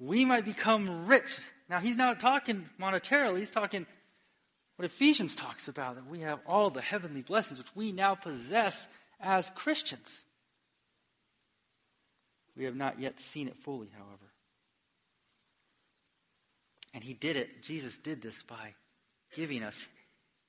we 0.00 0.24
might 0.24 0.44
become 0.44 1.06
rich. 1.06 1.38
Now, 1.68 1.78
he's 1.78 1.96
not 1.96 2.18
talking 2.18 2.68
monetarily, 2.80 3.38
he's 3.38 3.50
talking 3.50 3.86
what 4.76 4.86
Ephesians 4.86 5.36
talks 5.36 5.68
about 5.68 5.94
that 5.94 6.06
we 6.06 6.20
have 6.20 6.40
all 6.46 6.70
the 6.70 6.80
heavenly 6.80 7.22
blessings 7.22 7.58
which 7.58 7.76
we 7.76 7.92
now 7.92 8.14
possess 8.16 8.88
as 9.20 9.50
Christians. 9.54 10.24
We 12.56 12.64
have 12.64 12.74
not 12.74 12.98
yet 12.98 13.20
seen 13.20 13.46
it 13.46 13.56
fully, 13.56 13.88
however. 13.96 14.32
And 16.94 17.04
he 17.04 17.14
did 17.14 17.36
it, 17.36 17.62
Jesus 17.62 17.96
did 17.96 18.20
this 18.20 18.42
by 18.42 18.74
giving 19.34 19.62
us 19.62 19.86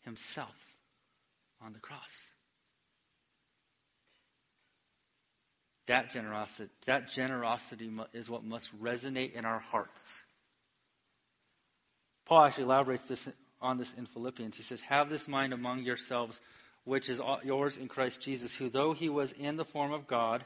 himself 0.04 0.73
on 1.66 1.74
the 1.74 1.80
cross. 1.80 2.28
That 5.88 6.10
generosity, 6.10 6.70
that 6.86 7.10
generosity 7.10 7.90
is 8.14 8.30
what 8.30 8.44
must 8.44 8.80
resonate 8.82 9.34
in 9.34 9.46
our 9.46 9.60
hearts. 9.60 10.24
Paul 12.26 12.46
actually 12.46 12.66
elaborates 12.66 13.04
this 13.04 13.28
on 13.62 13.78
this 13.78 13.94
in 13.94 14.06
Philippians. 14.06 14.56
He 14.56 14.64
says, 14.64 14.82
Have 14.82 15.10
this 15.10 15.28
mind 15.28 15.54
among 15.54 15.84
yourselves, 15.84 16.42
which 16.86 17.10
is 17.10 17.22
yours 17.44 17.78
in 17.78 17.88
Christ 17.88 18.22
Jesus, 18.22 18.56
who, 18.56 18.70
though 18.70 18.94
he 18.94 19.10
was 19.10 19.34
in 19.34 19.58
the 19.58 19.66
form 19.66 19.92
of 19.92 20.08
God, 20.08 20.44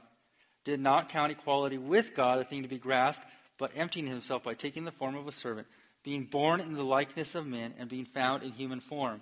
did 0.63 0.80
not 0.80 1.10
count 1.10 1.32
equality 1.32 1.77
with 1.77 2.15
God 2.15 2.39
a 2.39 2.43
thing 2.43 2.63
to 2.63 2.67
be 2.67 2.77
grasped, 2.77 3.25
but 3.58 3.71
emptying 3.75 4.08
himself 4.08 4.43
by 4.43 4.53
taking 4.53 4.86
the 4.86 4.91
form 4.91 5.15
of 5.15 5.27
a 5.27 5.32
servant, 5.32 5.67
being 6.03 6.25
born 6.25 6.60
in 6.60 6.73
the 6.73 6.84
likeness 6.84 7.36
of 7.36 7.47
men, 7.47 7.73
and 7.77 7.89
being 7.89 8.06
found 8.06 8.43
in 8.43 8.51
human 8.51 8.80
form. 8.80 9.21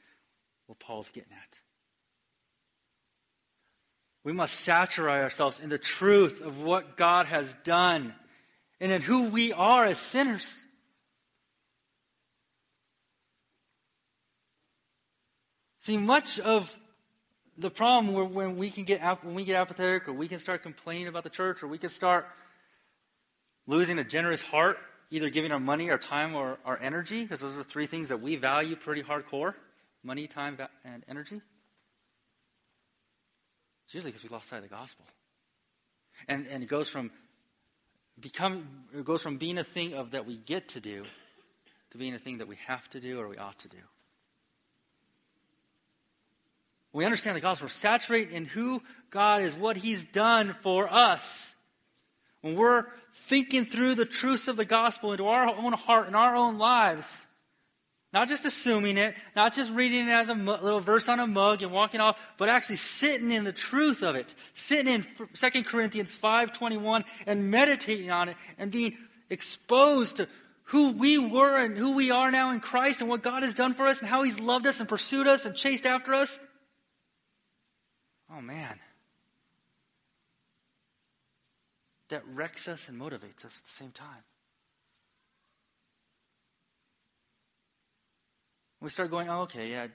what 0.71 0.79
Paul's 0.79 1.09
getting 1.09 1.33
at. 1.33 1.59
We 4.23 4.31
must 4.31 4.61
saturate 4.61 5.21
ourselves 5.21 5.59
in 5.59 5.67
the 5.67 5.77
truth 5.77 6.39
of 6.39 6.61
what 6.61 6.95
God 6.95 7.25
has 7.25 7.55
done 7.65 8.15
and 8.79 8.89
in 8.89 9.01
who 9.01 9.29
we 9.29 9.51
are 9.51 9.83
as 9.83 9.99
sinners. 9.99 10.65
See, 15.81 15.97
much 15.97 16.39
of 16.39 16.73
the 17.57 17.69
problem 17.69 18.33
when 18.33 18.55
we 18.55 18.69
can 18.69 18.85
get 18.85 19.01
when 19.25 19.35
we 19.35 19.43
get 19.43 19.57
apathetic, 19.57 20.07
or 20.07 20.13
we 20.13 20.29
can 20.29 20.39
start 20.39 20.63
complaining 20.63 21.07
about 21.07 21.23
the 21.23 21.29
church, 21.29 21.63
or 21.63 21.67
we 21.67 21.79
can 21.79 21.89
start 21.89 22.29
losing 23.67 23.99
a 23.99 24.05
generous 24.05 24.41
heart 24.41 24.77
either 25.09 25.29
giving 25.29 25.51
our 25.51 25.59
money, 25.59 25.89
our 25.89 25.97
time, 25.97 26.33
or 26.33 26.57
our 26.63 26.79
energy, 26.81 27.23
because 27.23 27.41
those 27.41 27.57
are 27.57 27.63
three 27.63 27.87
things 27.87 28.07
that 28.07 28.21
we 28.21 28.37
value 28.37 28.77
pretty 28.77 29.03
hardcore 29.03 29.53
money, 30.03 30.27
time, 30.27 30.57
and 30.83 31.03
energy. 31.07 31.41
It's 33.85 33.95
usually 33.95 34.11
because 34.11 34.29
we 34.29 34.33
lost 34.33 34.49
sight 34.49 34.57
of 34.57 34.63
the 34.63 34.69
gospel. 34.69 35.05
And, 36.27 36.47
and 36.47 36.63
it 36.63 36.69
goes 36.69 36.87
from 36.87 37.11
become 38.19 38.67
it 38.93 39.03
goes 39.03 39.21
from 39.21 39.37
being 39.37 39.57
a 39.57 39.63
thing 39.63 39.93
of 39.93 40.11
that 40.11 40.25
we 40.25 40.37
get 40.37 40.69
to 40.69 40.79
do 40.79 41.03
to 41.91 41.97
being 41.97 42.13
a 42.13 42.19
thing 42.19 42.37
that 42.37 42.47
we 42.47 42.57
have 42.67 42.89
to 42.91 42.99
do 42.99 43.19
or 43.19 43.27
we 43.27 43.37
ought 43.37 43.57
to 43.59 43.67
do. 43.67 43.77
we 46.93 47.05
understand 47.05 47.37
the 47.37 47.41
gospel, 47.41 47.65
we're 47.65 47.69
saturated 47.69 48.33
in 48.33 48.45
who 48.45 48.81
God 49.09 49.41
is, 49.41 49.53
what 49.55 49.77
He's 49.77 50.03
done 50.03 50.55
for 50.61 50.91
us. 50.91 51.55
When 52.41 52.55
we're 52.55 52.85
thinking 53.13 53.65
through 53.65 53.95
the 53.95 54.05
truths 54.05 54.47
of 54.47 54.55
the 54.55 54.65
gospel 54.65 55.11
into 55.11 55.27
our 55.27 55.47
own 55.47 55.73
heart 55.73 56.07
and 56.07 56.15
our 56.15 56.35
own 56.35 56.57
lives, 56.57 57.27
not 58.13 58.27
just 58.27 58.45
assuming 58.45 58.97
it, 58.97 59.15
not 59.35 59.53
just 59.53 59.71
reading 59.73 60.07
it 60.07 60.11
as 60.11 60.29
a 60.29 60.33
little 60.33 60.79
verse 60.79 61.07
on 61.07 61.19
a 61.19 61.27
mug 61.27 61.61
and 61.61 61.71
walking 61.71 62.01
off, 62.01 62.33
but 62.37 62.49
actually 62.49 62.77
sitting 62.77 63.31
in 63.31 63.43
the 63.43 63.51
truth 63.51 64.03
of 64.03 64.15
it, 64.15 64.35
sitting 64.53 64.93
in 64.93 65.05
2 65.33 65.63
Corinthians 65.63 66.15
5.21 66.15 67.03
and 67.25 67.49
meditating 67.49 68.11
on 68.11 68.29
it 68.29 68.35
and 68.57 68.71
being 68.71 68.97
exposed 69.29 70.17
to 70.17 70.27
who 70.65 70.91
we 70.91 71.17
were 71.17 71.57
and 71.57 71.77
who 71.77 71.95
we 71.95 72.11
are 72.11 72.31
now 72.31 72.51
in 72.51 72.59
Christ 72.59 73.01
and 73.01 73.09
what 73.09 73.23
God 73.23 73.43
has 73.43 73.53
done 73.53 73.73
for 73.73 73.87
us 73.87 73.99
and 73.99 74.09
how 74.09 74.23
He's 74.23 74.39
loved 74.39 74.67
us 74.67 74.79
and 74.79 74.87
pursued 74.87 75.27
us 75.27 75.45
and 75.45 75.55
chased 75.55 75.85
after 75.85 76.13
us. 76.13 76.39
Oh 78.33 78.41
man. 78.41 78.79
that 82.11 82.23
wrecks 82.27 82.67
us 82.67 82.87
and 82.87 82.99
motivates 82.99 83.43
us 83.45 83.57
at 83.57 83.65
the 83.65 83.71
same 83.71 83.91
time. 83.91 84.23
We 88.81 88.89
start 88.89 89.11
going, 89.11 89.29
oh, 89.29 89.41
okay, 89.41 89.69
yeah, 89.69 89.87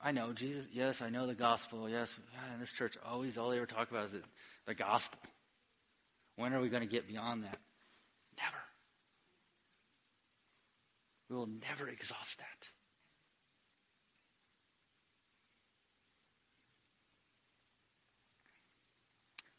I 0.00 0.12
know 0.12 0.32
Jesus. 0.32 0.66
Yes, 0.72 1.02
I 1.02 1.10
know 1.10 1.26
the 1.26 1.34
gospel. 1.34 1.88
Yes, 1.88 2.18
yeah, 2.32 2.54
in 2.54 2.60
this 2.60 2.72
church, 2.72 2.96
always 3.06 3.36
all 3.36 3.50
they 3.50 3.58
ever 3.58 3.66
talk 3.66 3.90
about 3.90 4.06
is 4.06 4.12
the, 4.12 4.22
the 4.66 4.74
gospel. 4.74 5.20
When 6.36 6.54
are 6.54 6.60
we 6.60 6.70
going 6.70 6.82
to 6.82 6.88
get 6.88 7.06
beyond 7.06 7.44
that? 7.44 7.58
Never. 8.38 8.56
We 11.28 11.36
will 11.36 11.48
never 11.68 11.86
exhaust 11.86 12.38
that. 12.38 12.70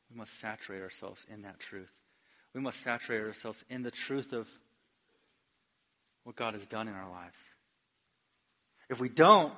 We 0.09 0.17
must 0.17 0.39
saturate 0.39 0.81
ourselves 0.81 1.25
in 1.31 1.43
that 1.43 1.59
truth. 1.59 1.91
We 2.55 2.61
must 2.61 2.81
saturate 2.81 3.21
ourselves 3.21 3.63
in 3.69 3.83
the 3.83 3.91
truth 3.91 4.33
of 4.33 4.49
what 6.23 6.35
God 6.35 6.53
has 6.55 6.65
done 6.65 6.87
in 6.87 6.95
our 6.95 7.09
lives. 7.09 7.45
If 8.91 8.99
we 8.99 9.07
don't, 9.07 9.53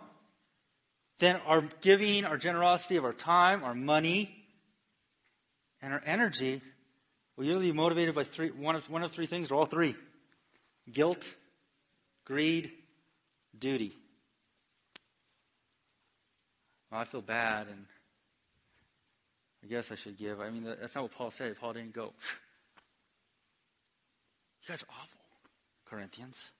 then 1.17 1.41
our 1.48 1.63
giving, 1.82 2.24
our 2.24 2.38
generosity 2.38 2.98
of 2.98 3.04
our 3.04 3.13
time, 3.13 3.63
our 3.63 3.74
money, 3.74 4.30
and 5.82 5.91
our 5.91 6.04
energy 6.06 6.62
will 7.36 7.46
usually 7.46 7.72
be 7.72 7.76
motivated 7.76 8.13
by 8.13 8.24
three, 8.24 8.52
one, 8.52 8.76
of, 8.76 8.88
one 8.91 9.02
of 9.02 9.12
three 9.12 9.26
things, 9.26 9.52
or 9.52 9.56
all 9.56 9.65
three 9.65 9.96
guilt, 10.91 11.34
greed, 12.26 12.72
duty. 13.58 13.93
Well, 16.91 17.02
I 17.02 17.06
feel 17.06 17.22
bad, 17.22 17.67
and 17.69 17.88
I 19.63 19.67
guess 19.67 19.91
I 19.91 19.96
should 19.96 20.15
give. 20.15 20.41
I 20.41 20.52
mean, 20.52 20.63
that's 20.63 20.93
not 20.93 21.06
what 21.06 21.12
Paul 21.12 21.32
said. 21.32 21.60
Paul 21.60 21.74
didn't 21.74 21.93
go, 21.93 22.13
You 24.62 24.69
guys 24.69 24.84
are 24.84 24.93
awful, 25.02 25.22
Corinthians. 25.86 26.52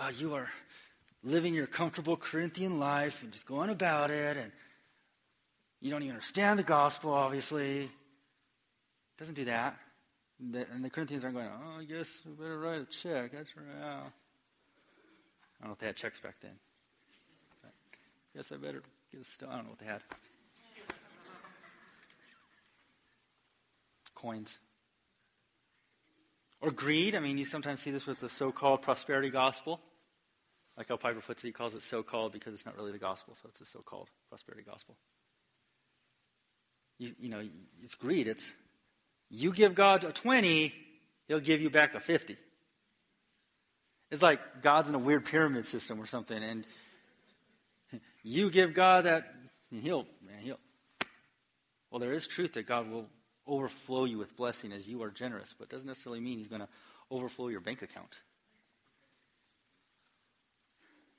Uh, 0.00 0.10
you 0.16 0.32
are 0.32 0.48
living 1.22 1.52
your 1.52 1.66
comfortable 1.66 2.16
Corinthian 2.16 2.78
life 2.78 3.22
and 3.22 3.32
just 3.32 3.44
going 3.44 3.68
about 3.68 4.10
it, 4.10 4.38
and 4.38 4.50
you 5.82 5.90
don't 5.90 6.02
even 6.02 6.14
understand 6.14 6.58
the 6.58 6.62
gospel, 6.62 7.12
obviously. 7.12 7.80
It 7.80 7.90
doesn't 9.18 9.34
do 9.34 9.44
that. 9.44 9.76
And 10.38 10.82
the 10.82 10.88
Corinthians 10.88 11.22
aren't 11.22 11.36
going, 11.36 11.48
oh, 11.52 11.80
I 11.80 11.84
guess 11.84 12.22
we 12.24 12.32
better 12.32 12.58
write 12.58 12.80
a 12.80 12.86
check. 12.86 13.32
That's 13.32 13.54
right. 13.54 13.66
I 13.78 14.00
don't 15.60 15.68
know 15.68 15.72
if 15.72 15.78
they 15.78 15.86
had 15.88 15.96
checks 15.96 16.18
back 16.18 16.36
then. 16.40 16.54
But 17.60 17.72
I 17.92 18.38
guess 18.38 18.50
I 18.52 18.56
better 18.56 18.82
get 19.12 19.20
a 19.20 19.24
still. 19.24 19.50
I 19.50 19.56
don't 19.56 19.64
know 19.64 19.70
what 19.70 19.80
they 19.80 19.84
had. 19.84 20.02
Coins. 24.14 24.58
Or 26.62 26.70
greed. 26.70 27.14
I 27.14 27.18
mean, 27.18 27.36
you 27.36 27.44
sometimes 27.44 27.80
see 27.80 27.90
this 27.90 28.06
with 28.06 28.20
the 28.20 28.30
so 28.30 28.50
called 28.50 28.80
prosperity 28.80 29.28
gospel. 29.28 29.78
Like 30.76 30.88
how 30.88 30.96
Piper 30.96 31.20
puts 31.20 31.44
it, 31.44 31.48
he 31.48 31.52
calls 31.52 31.74
it 31.74 31.82
so 31.82 32.02
called 32.02 32.32
because 32.32 32.54
it's 32.54 32.64
not 32.64 32.76
really 32.76 32.92
the 32.92 32.98
gospel, 32.98 33.34
so 33.34 33.48
it's 33.48 33.60
a 33.60 33.66
so 33.66 33.80
called 33.80 34.08
prosperity 34.28 34.64
gospel. 34.68 34.96
You, 36.98 37.12
you 37.18 37.28
know, 37.28 37.42
it's 37.82 37.94
greed. 37.94 38.28
It's 38.28 38.52
you 39.30 39.52
give 39.52 39.74
God 39.74 40.04
a 40.04 40.12
20, 40.12 40.72
he'll 41.28 41.40
give 41.40 41.60
you 41.60 41.70
back 41.70 41.94
a 41.94 42.00
50. 42.00 42.36
It's 44.10 44.22
like 44.22 44.62
God's 44.62 44.88
in 44.88 44.94
a 44.94 44.98
weird 44.98 45.24
pyramid 45.24 45.66
system 45.66 46.00
or 46.00 46.06
something, 46.06 46.42
and 46.42 46.66
you 48.24 48.50
give 48.50 48.74
God 48.74 49.04
that, 49.04 49.32
he'll, 49.70 50.06
man, 50.26 50.42
he'll. 50.42 50.58
Well, 51.90 52.00
there 52.00 52.12
is 52.12 52.26
truth 52.26 52.54
that 52.54 52.66
God 52.66 52.90
will 52.90 53.06
overflow 53.46 54.04
you 54.04 54.18
with 54.18 54.36
blessing 54.36 54.72
as 54.72 54.88
you 54.88 55.02
are 55.02 55.10
generous, 55.10 55.54
but 55.56 55.64
it 55.64 55.70
doesn't 55.70 55.86
necessarily 55.86 56.20
mean 56.20 56.38
he's 56.38 56.48
going 56.48 56.62
to 56.62 56.68
overflow 57.10 57.48
your 57.48 57.60
bank 57.60 57.82
account. 57.82 58.18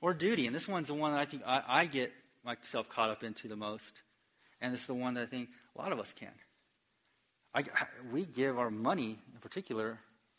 Or 0.02 0.12
duty, 0.12 0.46
and 0.46 0.54
this 0.54 0.68
one's 0.68 0.88
the 0.88 0.94
one 0.94 1.12
that 1.12 1.20
I 1.20 1.24
think 1.24 1.44
I, 1.46 1.62
I 1.66 1.86
get 1.86 2.12
myself 2.44 2.88
caught 2.88 3.08
up 3.08 3.22
into 3.22 3.48
the 3.48 3.56
most, 3.56 4.02
and 4.60 4.74
it's 4.74 4.86
the 4.86 4.94
one 4.94 5.14
that 5.14 5.22
I 5.22 5.26
think 5.26 5.48
a 5.76 5.80
lot 5.80 5.92
of 5.92 6.00
us 6.00 6.12
can. 6.12 6.32
I, 7.54 7.62
we 8.12 8.24
give 8.24 8.58
our 8.58 8.70
money, 8.70 9.18
in 9.32 9.40
particular, 9.40 9.98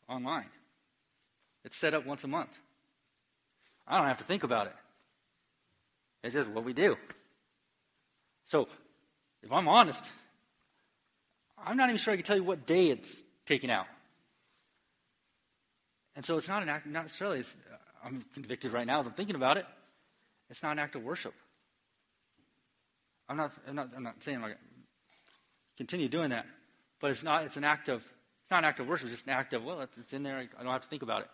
online. 0.10 0.50
It's 1.64 1.78
set 1.78 1.94
up 1.94 2.06
once 2.06 2.26
a 2.26 2.28
month. 2.28 2.50
I 3.88 3.98
don't 3.98 4.08
have 4.08 4.18
to 4.18 4.26
think 4.26 4.44
about 4.44 4.68
it. 4.68 4.74
It's 6.24 6.34
just 6.34 6.52
what 6.52 6.66
we 6.66 6.74
do. 6.74 6.98
So, 8.46 8.68
if 9.42 9.52
I'm 9.52 9.68
honest, 9.70 10.12
I'm 11.58 11.78
not 11.78 11.90
even 11.90 11.98
sure 11.98 12.14
I 12.14 12.18
can 12.18 12.26
tell 12.26 12.36
you 12.36 12.44
what 12.44 12.66
day 12.66 12.90
it's 12.90 13.24
taken 13.46 13.70
out. 13.70 13.88
And 16.16 16.26
so 16.26 16.38
it's 16.38 16.48
not 16.48 16.64
an 16.64 16.70
act, 16.70 16.86
not 16.86 17.04
necessarily, 17.04 17.44
I'm 18.04 18.24
convicted 18.34 18.74
right 18.74 18.86
now 18.86 19.00
as 19.00 19.08
I'm 19.08 19.14
thinking 19.14 19.36
about 19.36 19.58
it. 19.58 19.66
It's 20.50 20.62
not 20.62 20.74
an 20.74 20.80
act 20.80 20.96
of 20.96 21.04
worship. 21.04 21.34
I'm 23.30 23.38
not, 23.38 23.52
I'm 23.68 23.76
not, 23.76 23.90
I'm 23.96 24.04
not 24.04 24.22
saying 24.24 24.42
like, 24.42 24.58
continue 25.78 26.10
doing 26.10 26.32
that. 26.32 26.46
But 27.00 27.12
it's 27.12 27.24
not, 27.24 27.44
it's 27.44 27.58
an 27.58 27.64
act 27.64 27.90
of, 27.90 27.98
it's 27.98 28.52
not 28.52 28.60
an 28.60 28.66
act 28.66 28.80
of 28.80 28.88
worship, 28.88 29.08
it's 29.08 29.16
just 29.16 29.28
an 29.28 29.34
act 29.34 29.54
of, 29.54 29.64
well, 29.64 29.82
it's 29.82 30.14
in 30.14 30.24
there, 30.24 30.38
I 30.38 30.64
don't 30.64 30.72
have 30.72 30.82
to 30.82 30.88
think 30.88 31.02
about 31.02 31.22
it. 31.22 31.30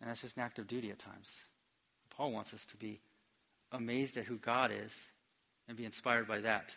And 0.00 0.10
that's 0.10 0.22
just 0.22 0.36
an 0.36 0.42
act 0.42 0.58
of 0.58 0.66
duty 0.66 0.90
at 0.90 0.98
times. 0.98 1.34
Paul 2.10 2.32
wants 2.32 2.54
us 2.54 2.64
to 2.66 2.76
be 2.76 3.00
amazed 3.72 4.16
at 4.16 4.24
who 4.24 4.36
God 4.36 4.72
is 4.72 5.06
and 5.68 5.76
be 5.76 5.84
inspired 5.84 6.26
by 6.26 6.40
that 6.40 6.74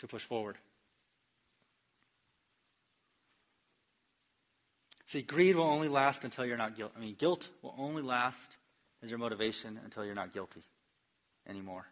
to 0.00 0.06
push 0.06 0.22
forward. 0.22 0.56
See, 5.08 5.22
greed 5.22 5.56
will 5.56 5.64
only 5.64 5.88
last 5.88 6.24
until 6.24 6.44
you're 6.44 6.58
not 6.58 6.76
guilty. 6.76 6.92
I 6.94 7.00
mean, 7.00 7.14
guilt 7.14 7.48
will 7.62 7.74
only 7.78 8.02
last 8.02 8.58
as 9.02 9.08
your 9.08 9.18
motivation 9.18 9.80
until 9.82 10.04
you're 10.04 10.14
not 10.14 10.34
guilty 10.34 10.60
anymore, 11.48 11.86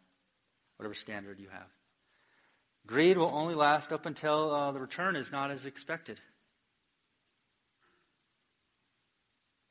whatever 0.77 0.93
standard 0.93 1.41
you 1.41 1.49
have. 1.49 1.71
Greed 2.87 3.17
will 3.17 3.33
only 3.33 3.55
last 3.55 3.91
up 3.91 4.05
until 4.05 4.55
uh, 4.55 4.71
the 4.71 4.81
return 4.81 5.17
is 5.17 5.33
not 5.33 5.51
as 5.51 5.65
expected. 5.65 6.21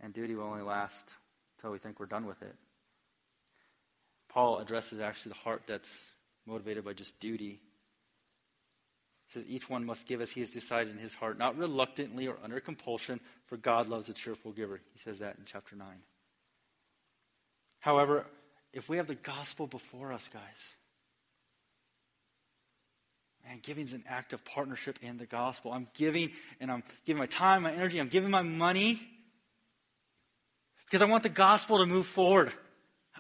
And 0.01 0.11
duty 0.11 0.33
will 0.33 0.45
only 0.45 0.63
last 0.63 1.15
until 1.59 1.71
we 1.71 1.77
think 1.77 1.99
we're 1.99 2.07
done 2.07 2.25
with 2.25 2.41
it. 2.41 2.55
Paul 4.27 4.57
addresses 4.57 4.99
actually 4.99 5.33
the 5.33 5.39
heart 5.43 5.61
that's 5.67 6.07
motivated 6.47 6.83
by 6.83 6.93
just 6.93 7.19
duty. 7.19 7.61
He 9.27 9.33
says, 9.33 9.45
Each 9.47 9.69
one 9.69 9.85
must 9.85 10.07
give 10.07 10.21
as 10.21 10.31
he 10.31 10.41
has 10.41 10.49
decided 10.49 10.91
in 10.91 10.99
his 10.99 11.15
heart, 11.15 11.37
not 11.37 11.57
reluctantly 11.57 12.27
or 12.27 12.37
under 12.43 12.59
compulsion, 12.59 13.19
for 13.45 13.57
God 13.57 13.87
loves 13.87 14.09
a 14.09 14.13
cheerful 14.13 14.51
giver. 14.51 14.79
He 14.93 14.99
says 14.99 15.19
that 15.19 15.37
in 15.37 15.43
chapter 15.45 15.75
9. 15.75 15.87
However, 17.79 18.25
if 18.73 18.89
we 18.89 18.97
have 18.97 19.07
the 19.07 19.15
gospel 19.15 19.67
before 19.67 20.11
us, 20.11 20.27
guys, 20.27 20.75
Man, 23.47 23.59
giving 23.61 23.83
is 23.83 23.93
an 23.93 24.03
act 24.07 24.33
of 24.33 24.43
partnership 24.43 24.97
in 25.01 25.17
the 25.17 25.25
gospel. 25.25 25.71
I'm 25.71 25.87
giving, 25.93 26.31
and 26.59 26.71
I'm 26.71 26.83
giving 27.05 27.19
my 27.19 27.27
time, 27.27 27.63
my 27.63 27.71
energy, 27.71 27.99
I'm 27.99 28.07
giving 28.07 28.31
my 28.31 28.41
money 28.41 28.99
because 30.85 31.01
I 31.01 31.05
want 31.05 31.23
the 31.23 31.29
gospel 31.29 31.79
to 31.79 31.85
move 31.85 32.07
forward. 32.07 32.51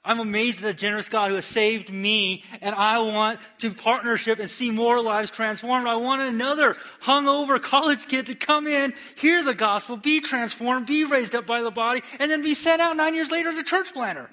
I'm 0.05 0.19
amazed 0.19 0.59
at 0.59 0.63
the 0.63 0.73
generous 0.73 1.09
God 1.09 1.29
who 1.29 1.35
has 1.35 1.45
saved 1.45 1.91
me, 1.91 2.43
and 2.61 2.75
I 2.75 2.99
want 2.99 3.39
to 3.59 3.71
partnership 3.71 4.39
and 4.39 4.49
see 4.49 4.69
more 4.69 5.01
lives 5.01 5.31
transformed. 5.31 5.87
I 5.87 5.95
want 5.95 6.21
another 6.21 6.75
hungover 7.01 7.61
college 7.61 8.07
kid 8.07 8.27
to 8.27 8.35
come 8.35 8.67
in, 8.67 8.93
hear 9.17 9.43
the 9.43 9.55
gospel, 9.55 9.97
be 9.97 10.21
transformed, 10.21 10.85
be 10.85 11.05
raised 11.05 11.33
up 11.33 11.47
by 11.47 11.63
the 11.63 11.71
body, 11.71 12.01
and 12.19 12.29
then 12.29 12.43
be 12.43 12.53
sent 12.53 12.81
out 12.81 12.95
nine 12.95 13.15
years 13.15 13.31
later 13.31 13.49
as 13.49 13.57
a 13.57 13.63
church 13.63 13.91
planter. 13.93 14.29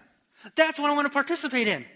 That's 0.54 0.78
what 0.78 0.90
I 0.90 0.94
want 0.94 1.06
to 1.06 1.12
participate 1.12 1.68
in. 1.68 1.86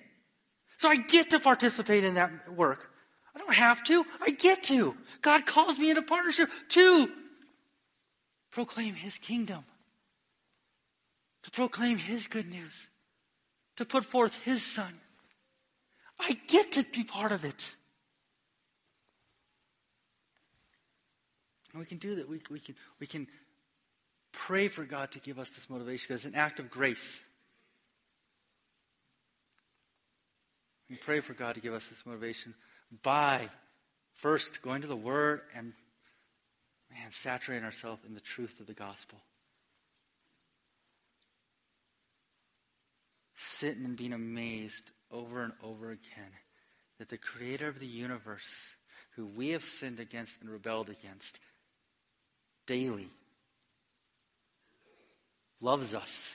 So 0.78 0.88
I 0.88 0.96
get 0.96 1.30
to 1.30 1.38
participate 1.38 2.04
in 2.04 2.14
that 2.14 2.30
work. 2.54 2.90
I 3.34 3.38
don't 3.38 3.54
have 3.54 3.84
to. 3.84 4.04
I 4.22 4.30
get 4.30 4.62
to. 4.64 4.96
God 5.20 5.44
calls 5.44 5.78
me 5.78 5.90
into 5.90 6.02
partnership 6.02 6.48
to 6.70 7.10
proclaim 8.50 8.94
His 8.94 9.18
kingdom, 9.18 9.64
to 11.42 11.50
proclaim 11.50 11.98
His 11.98 12.26
good 12.26 12.48
news, 12.48 12.88
to 13.76 13.84
put 13.84 14.04
forth 14.04 14.42
His 14.42 14.62
Son. 14.62 15.00
I 16.18 16.38
get 16.48 16.72
to 16.72 16.84
be 16.92 17.04
part 17.04 17.32
of 17.32 17.44
it. 17.44 17.74
And 21.72 21.80
we 21.80 21.86
can 21.86 21.98
do 21.98 22.14
that. 22.16 22.28
We, 22.28 22.40
we, 22.50 22.58
can, 22.58 22.74
we 22.98 23.06
can 23.06 23.26
pray 24.32 24.68
for 24.68 24.84
God 24.84 25.12
to 25.12 25.20
give 25.20 25.38
us 25.38 25.50
this 25.50 25.68
motivation 25.68 26.06
because 26.08 26.24
it's 26.24 26.34
an 26.34 26.40
act 26.40 26.58
of 26.58 26.70
grace. 26.70 27.22
We 30.88 30.96
pray 30.96 31.20
for 31.20 31.34
God 31.34 31.56
to 31.56 31.60
give 31.60 31.74
us 31.74 31.88
this 31.88 32.06
motivation 32.06 32.54
by 33.02 33.48
first 34.14 34.62
going 34.62 34.82
to 34.82 34.88
the 34.88 34.96
Word 34.96 35.42
and, 35.54 35.72
man, 36.90 37.10
saturating 37.10 37.64
ourselves 37.64 38.02
in 38.06 38.14
the 38.14 38.20
truth 38.20 38.60
of 38.60 38.66
the 38.66 38.72
gospel. 38.72 39.18
Sitting 43.37 43.85
and 43.85 43.96
being 43.96 44.12
amazed 44.12 44.90
over 45.12 45.42
and 45.42 45.53
over 45.62 45.90
again 45.90 46.33
that 46.99 47.09
the 47.09 47.18
creator 47.18 47.68
of 47.68 47.79
the 47.79 47.87
universe, 47.87 48.75
who 49.14 49.27
we 49.27 49.51
have 49.51 49.62
sinned 49.62 50.01
against 50.01 50.40
and 50.40 50.51
rebelled 50.51 50.90
against 50.90 51.38
daily, 52.66 53.09
loves 55.61 55.94
us, 55.94 56.35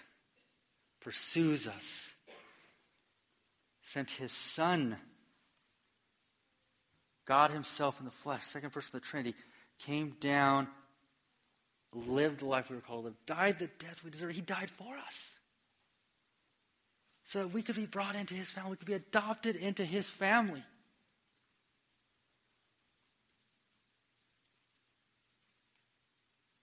pursues 1.01 1.67
us, 1.67 2.15
sent 3.81 4.11
his 4.11 4.31
Son 4.31 4.95
God 7.31 7.51
Himself 7.51 7.99
in 7.99 8.05
the 8.05 8.11
flesh, 8.11 8.43
second 8.43 8.71
person 8.71 8.95
of 8.95 9.01
the 9.01 9.07
Trinity, 9.07 9.37
came 9.79 10.15
down, 10.19 10.67
lived 11.93 12.41
the 12.41 12.45
life 12.45 12.69
we 12.69 12.75
were 12.75 12.81
called 12.81 13.03
to 13.03 13.07
live, 13.07 13.25
died 13.25 13.57
the 13.57 13.69
death 13.79 14.03
we 14.03 14.11
deserve. 14.11 14.31
He 14.31 14.41
died 14.41 14.69
for 14.69 14.97
us. 14.97 15.39
So 17.31 17.39
that 17.39 17.53
we 17.53 17.61
could 17.61 17.77
be 17.77 17.85
brought 17.85 18.15
into 18.15 18.33
His 18.33 18.51
family, 18.51 18.71
we 18.71 18.75
could 18.75 18.87
be 18.87 18.93
adopted 18.93 19.55
into 19.55 19.85
His 19.85 20.09
family. 20.09 20.61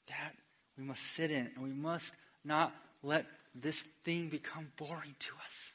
That 0.09 0.35
we 0.77 0.85
must 0.85 1.03
sit 1.05 1.31
in, 1.31 1.51
and 1.55 1.65
we 1.65 1.73
must 1.73 2.13
not 2.45 2.75
let 3.03 3.25
this 3.55 3.81
thing 4.05 4.29
become 4.29 4.71
boring 4.77 5.17
to 5.21 5.33
us. 5.47 5.73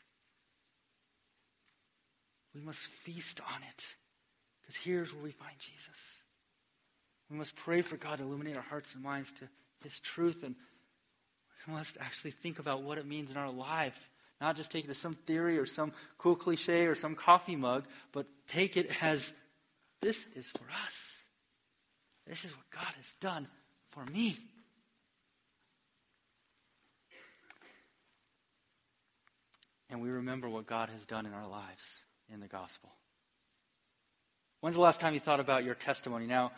We 2.53 2.62
must 2.62 2.86
feast 2.86 3.41
on 3.41 3.63
it, 3.67 3.95
because 4.62 4.75
here's 4.75 5.12
where 5.12 5.23
we 5.23 5.32
find 5.32 5.58
Jesus. 5.58 6.21
We 7.32 7.38
must 7.38 7.56
pray 7.56 7.82
for 7.82 7.97
God 7.97 8.19
to 8.19 8.25
illuminate 8.25 8.58
our 8.58 8.62
hearts 8.62 8.93
and 8.93 9.03
minds 9.03 9.32
to 9.32 9.49
His 9.82 9.99
truth, 9.99 10.43
and 10.43 10.53
we 11.65 11.73
must 11.73 11.97
actually 11.99 12.29
think 12.29 12.60
about 12.60 12.84
what 12.84 12.99
it 12.99 13.08
means 13.08 13.32
in 13.32 13.38
our 13.39 13.49
life. 13.49 14.12
Not 14.43 14.58
just 14.58 14.71
take 14.71 14.84
it 14.84 14.89
as 14.89 14.97
some 14.97 15.13
theory 15.13 15.58
or 15.58 15.65
some 15.65 15.93
cool 16.17 16.36
cliche 16.36 16.86
or 16.86 16.95
some 16.95 17.15
coffee 17.15 17.56
mug, 17.56 17.86
but 18.12 18.25
take 18.45 18.75
it 18.75 18.91
as 19.01 19.32
this 20.01 20.27
is 20.36 20.49
for 20.49 20.65
us. 20.86 21.17
This 22.27 22.43
is 22.43 22.51
what 22.51 22.69
God 22.69 22.93
has 22.97 23.13
done 23.21 23.47
for 23.91 24.03
me. 24.08 24.36
And 29.89 30.01
we 30.01 30.10
remember 30.10 30.49
what 30.49 30.67
God 30.67 30.89
has 30.89 31.06
done 31.06 31.25
in 31.25 31.32
our 31.32 31.47
lives 31.47 32.03
in 32.29 32.41
the 32.41 32.47
gospel. 32.47 32.89
When's 34.60 34.75
the 34.75 34.82
last 34.82 34.99
time 34.99 35.13
you 35.13 35.21
thought 35.21 35.39
about 35.39 35.63
your 35.63 35.75
testimony? 35.75 36.25
Now, 36.25 36.51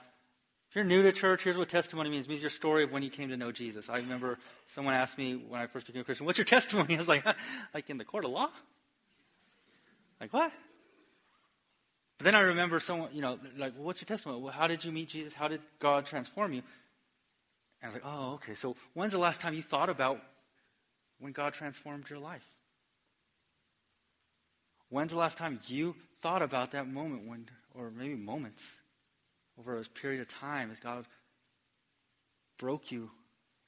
if 0.75 0.79
you're 0.79 0.89
new 0.89 1.03
to 1.03 1.13
church, 1.13 1.41
here's 1.41 1.57
what 1.57 1.69
testimony 1.69 2.09
means. 2.09 2.25
It 2.25 2.29
means 2.29 2.41
your 2.41 2.49
story 2.49 2.83
of 2.83 2.91
when 2.91 3.01
you 3.01 3.09
came 3.09 3.29
to 3.29 3.37
know 3.37 3.49
Jesus. 3.49 3.87
I 3.87 3.95
remember 3.95 4.37
someone 4.65 4.93
asked 4.93 5.17
me 5.17 5.35
when 5.35 5.61
I 5.61 5.67
first 5.67 5.85
became 5.85 6.01
a 6.01 6.03
Christian, 6.03 6.25
what's 6.25 6.37
your 6.37 6.43
testimony? 6.43 6.95
I 6.95 6.97
was 6.97 7.07
like, 7.07 7.25
like 7.73 7.89
in 7.89 7.97
the 7.97 8.03
court 8.03 8.25
of 8.25 8.31
law? 8.31 8.49
Like 10.19 10.33
what? 10.33 10.51
But 12.17 12.25
then 12.25 12.35
I 12.35 12.41
remember 12.41 12.81
someone, 12.81 13.07
you 13.13 13.21
know, 13.21 13.39
like, 13.57 13.73
well, 13.77 13.85
what's 13.85 14.01
your 14.01 14.07
testimony? 14.07 14.41
Well, 14.41 14.51
how 14.51 14.67
did 14.67 14.83
you 14.83 14.91
meet 14.91 15.07
Jesus? 15.07 15.31
How 15.31 15.47
did 15.47 15.61
God 15.79 16.05
transform 16.05 16.51
you? 16.51 16.61
And 17.81 17.83
I 17.83 17.85
was 17.85 17.93
like, 17.93 18.03
oh, 18.05 18.33
okay. 18.33 18.53
So 18.53 18.75
when's 18.95 19.13
the 19.13 19.17
last 19.17 19.39
time 19.39 19.53
you 19.53 19.61
thought 19.61 19.87
about 19.87 20.19
when 21.19 21.31
God 21.31 21.53
transformed 21.53 22.09
your 22.09 22.19
life? 22.19 22.45
When's 24.89 25.13
the 25.13 25.19
last 25.19 25.37
time 25.37 25.57
you 25.67 25.95
thought 26.21 26.41
about 26.41 26.71
that 26.71 26.85
moment 26.85 27.29
when, 27.29 27.47
or 27.73 27.91
maybe 27.91 28.15
moments, 28.15 28.81
over 29.59 29.77
a 29.77 29.83
period 29.83 30.21
of 30.21 30.27
time 30.27 30.71
as 30.71 30.79
God 30.79 31.05
broke 32.57 32.91
you 32.91 33.09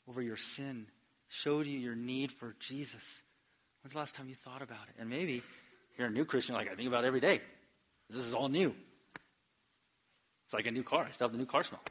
over 0.08 0.22
your 0.22 0.38
sin, 0.38 0.88
showed 1.28 1.66
you 1.66 1.78
your 1.78 1.96
need 1.96 2.32
for 2.32 2.56
Jesus? 2.60 3.22
When's 3.82 3.94
the 3.94 4.00
last 4.00 4.16
time 4.16 4.28
you 4.28 4.36
thought 4.36 4.62
about 4.62 4.88
it? 4.90 5.00
And 5.00 5.10
maybe 5.10 5.42
you're 5.98 6.08
a 6.08 6.12
new 6.12 6.26
Christian, 6.26 6.56
like, 6.56 6.72
I 6.72 6.76
think 6.76 6.88
about 6.88 7.04
it 7.04 7.08
every 7.08 7.20
day. 7.20 7.42
This 8.10 8.26
is 8.26 8.34
all 8.34 8.50
new. 8.50 8.74
It's 10.46 10.54
like 10.54 10.66
a 10.66 10.72
new 10.72 10.84
car. 10.84 11.06
I 11.06 11.12
still 11.12 11.28
have 11.28 11.34
the 11.34 11.38
new 11.38 11.46
car 11.46 11.64
smell. 11.64 11.82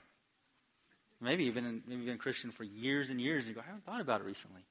Maybe 1.21 1.45
you've 1.45 1.55
been, 1.55 1.83
maybe 1.87 2.05
been 2.05 2.15
a 2.15 2.19
Christian 2.19 2.51
for 2.51 2.65
years 2.65 3.11
and 3.11 3.21
years, 3.21 3.41
and 3.41 3.49
you 3.49 3.55
go, 3.55 3.61
I 3.61 3.67
haven't 3.67 3.85
thought 3.85 4.01
about 4.01 4.21
it 4.21 4.25
recently. 4.25 4.63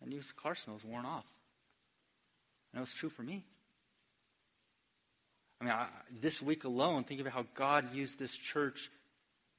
That 0.00 0.08
new 0.08 0.20
car 0.36 0.54
smell 0.54 0.76
is 0.76 0.84
worn 0.84 1.04
off. 1.04 1.26
And 2.72 2.78
it 2.78 2.80
was 2.80 2.92
true 2.92 3.08
for 3.08 3.22
me. 3.22 3.44
I 5.60 5.64
mean, 5.64 5.72
I, 5.72 5.86
this 6.20 6.42
week 6.42 6.64
alone, 6.64 7.04
think 7.04 7.20
about 7.20 7.32
how 7.32 7.46
God 7.54 7.94
used 7.94 8.18
this 8.18 8.36
church, 8.36 8.90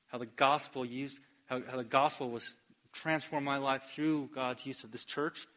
how 0.07 0.17
the 0.17 0.25
gospel 0.25 0.85
used, 0.85 1.17
how, 1.47 1.61
how 1.69 1.77
the 1.77 1.83
gospel 1.83 2.29
was 2.29 2.53
transformed 2.93 3.45
my 3.45 3.57
life 3.57 3.83
through 3.93 4.29
God's 4.33 4.65
use 4.65 4.83
of 4.83 4.91
this 4.91 5.03
church. 5.03 5.47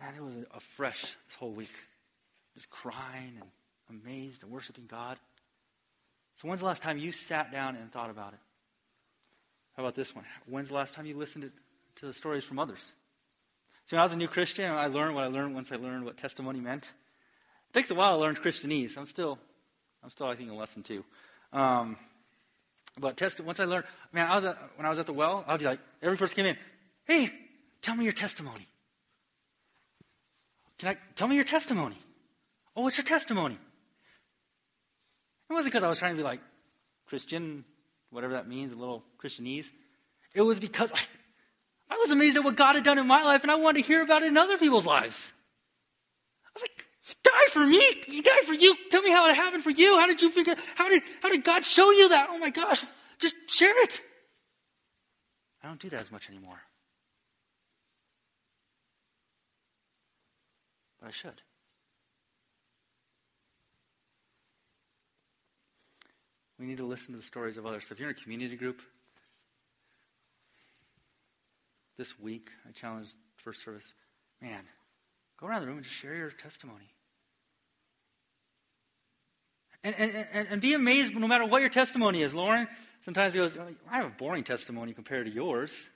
Man, 0.00 0.14
it 0.14 0.22
was 0.22 0.36
a, 0.36 0.56
a 0.56 0.60
fresh 0.60 1.16
this 1.28 1.36
whole 1.38 1.52
week. 1.52 1.72
Just 2.54 2.70
crying 2.70 3.40
and 3.40 4.00
amazed 4.02 4.42
and 4.42 4.52
worshiping 4.52 4.86
God. 4.86 5.18
So, 6.36 6.48
when's 6.48 6.60
the 6.60 6.66
last 6.66 6.82
time 6.82 6.98
you 6.98 7.12
sat 7.12 7.50
down 7.50 7.76
and 7.76 7.90
thought 7.90 8.10
about 8.10 8.34
it? 8.34 8.38
How 9.76 9.82
about 9.82 9.94
this 9.94 10.14
one? 10.14 10.24
When's 10.46 10.68
the 10.68 10.74
last 10.74 10.94
time 10.94 11.06
you 11.06 11.16
listened 11.16 11.44
to, 11.44 12.00
to 12.00 12.06
the 12.06 12.12
stories 12.12 12.44
from 12.44 12.58
others? 12.58 12.92
So, 13.86 13.96
when 13.96 14.00
I 14.00 14.04
was 14.04 14.12
a 14.12 14.18
new 14.18 14.28
Christian, 14.28 14.70
I 14.70 14.86
learned 14.86 15.14
what 15.14 15.24
I 15.24 15.28
learned 15.28 15.54
once 15.54 15.72
I 15.72 15.76
learned 15.76 16.04
what 16.04 16.16
testimony 16.16 16.60
meant. 16.60 16.92
It 17.70 17.72
takes 17.72 17.90
a 17.90 17.94
while 17.94 18.16
to 18.16 18.20
learn 18.20 18.34
Christianese. 18.34 18.98
I'm 18.98 19.06
still, 19.06 19.38
I'm 20.06 20.10
still, 20.10 20.28
I 20.28 20.36
think, 20.36 20.48
in 20.48 20.56
lesson 20.56 20.84
two. 20.84 21.02
Um, 21.52 21.96
but 22.96 23.16
test, 23.16 23.40
once 23.40 23.58
I 23.58 23.64
learned, 23.64 23.86
man, 24.12 24.30
I 24.30 24.36
was 24.36 24.44
at, 24.44 24.56
when 24.76 24.86
I 24.86 24.88
was 24.88 25.00
at 25.00 25.06
the 25.06 25.12
well, 25.12 25.44
I'd 25.48 25.58
be 25.58 25.64
like, 25.64 25.80
every 26.00 26.16
person 26.16 26.36
came 26.36 26.46
in, 26.46 26.56
hey, 27.06 27.32
tell 27.82 27.96
me 27.96 28.04
your 28.04 28.12
testimony. 28.12 28.68
Can 30.78 30.90
I 30.90 30.96
tell 31.16 31.26
me 31.26 31.34
your 31.34 31.42
testimony? 31.42 31.98
Oh, 32.76 32.82
what's 32.82 32.96
your 32.96 33.04
testimony? 33.04 33.58
It 35.50 35.52
wasn't 35.52 35.72
because 35.72 35.82
I 35.82 35.88
was 35.88 35.98
trying 35.98 36.12
to 36.12 36.18
be 36.18 36.22
like 36.22 36.40
Christian, 37.08 37.64
whatever 38.10 38.34
that 38.34 38.46
means, 38.46 38.70
a 38.70 38.76
little 38.76 39.02
Christianese. 39.18 39.72
It 40.34 40.42
was 40.42 40.60
because 40.60 40.92
I, 40.92 41.00
I 41.90 41.96
was 41.96 42.12
amazed 42.12 42.36
at 42.36 42.44
what 42.44 42.54
God 42.54 42.76
had 42.76 42.84
done 42.84 43.00
in 43.00 43.08
my 43.08 43.24
life 43.24 43.42
and 43.42 43.50
I 43.50 43.56
wanted 43.56 43.82
to 43.82 43.88
hear 43.88 44.02
about 44.02 44.22
it 44.22 44.28
in 44.28 44.36
other 44.36 44.56
people's 44.56 44.86
lives. 44.86 45.32
Died 47.22 47.50
for 47.50 47.64
me. 47.64 47.80
He 48.06 48.20
died 48.20 48.42
for 48.44 48.54
you. 48.54 48.74
Tell 48.90 49.02
me 49.02 49.10
how 49.10 49.28
it 49.28 49.36
happened 49.36 49.62
for 49.62 49.70
you. 49.70 49.98
How 49.98 50.06
did 50.06 50.22
you 50.22 50.30
figure 50.30 50.56
how 50.74 50.88
did 50.88 51.02
how 51.22 51.30
did 51.30 51.44
God 51.44 51.62
show 51.62 51.90
you 51.90 52.08
that? 52.08 52.28
Oh 52.30 52.38
my 52.38 52.50
gosh. 52.50 52.84
Just 53.18 53.36
share 53.48 53.82
it. 53.84 54.00
I 55.62 55.68
don't 55.68 55.80
do 55.80 55.88
that 55.90 56.00
as 56.00 56.10
much 56.10 56.28
anymore. 56.28 56.60
But 61.00 61.08
I 61.08 61.10
should. 61.10 61.42
We 66.58 66.66
need 66.66 66.78
to 66.78 66.86
listen 66.86 67.12
to 67.12 67.20
the 67.20 67.26
stories 67.26 67.56
of 67.56 67.66
others. 67.66 67.86
So 67.86 67.92
if 67.92 68.00
you're 68.00 68.08
in 68.08 68.16
a 68.16 68.18
community 68.18 68.56
group, 68.56 68.80
this 71.96 72.18
week, 72.18 72.50
I 72.66 72.72
challenge 72.72 73.10
first 73.36 73.62
service, 73.62 73.92
man, 74.40 74.64
go 75.38 75.46
around 75.46 75.62
the 75.62 75.66
room 75.66 75.76
and 75.76 75.84
just 75.84 75.96
share 75.96 76.14
your 76.14 76.30
testimony. 76.30 76.95
And, 79.86 80.26
and, 80.32 80.48
and, 80.50 80.60
be 80.60 80.74
amazed 80.74 81.14
no 81.14 81.28
matter 81.28 81.46
what 81.46 81.60
your 81.60 81.70
testimony 81.70 82.20
is. 82.20 82.34
Lauren 82.34 82.66
sometimes 83.04 83.34
he 83.34 83.38
goes, 83.38 83.56
oh, 83.56 83.68
I 83.88 83.98
have 83.98 84.06
a 84.06 84.10
boring 84.10 84.42
testimony 84.42 84.92
compared 84.92 85.26
to 85.26 85.30
yours. 85.30 85.86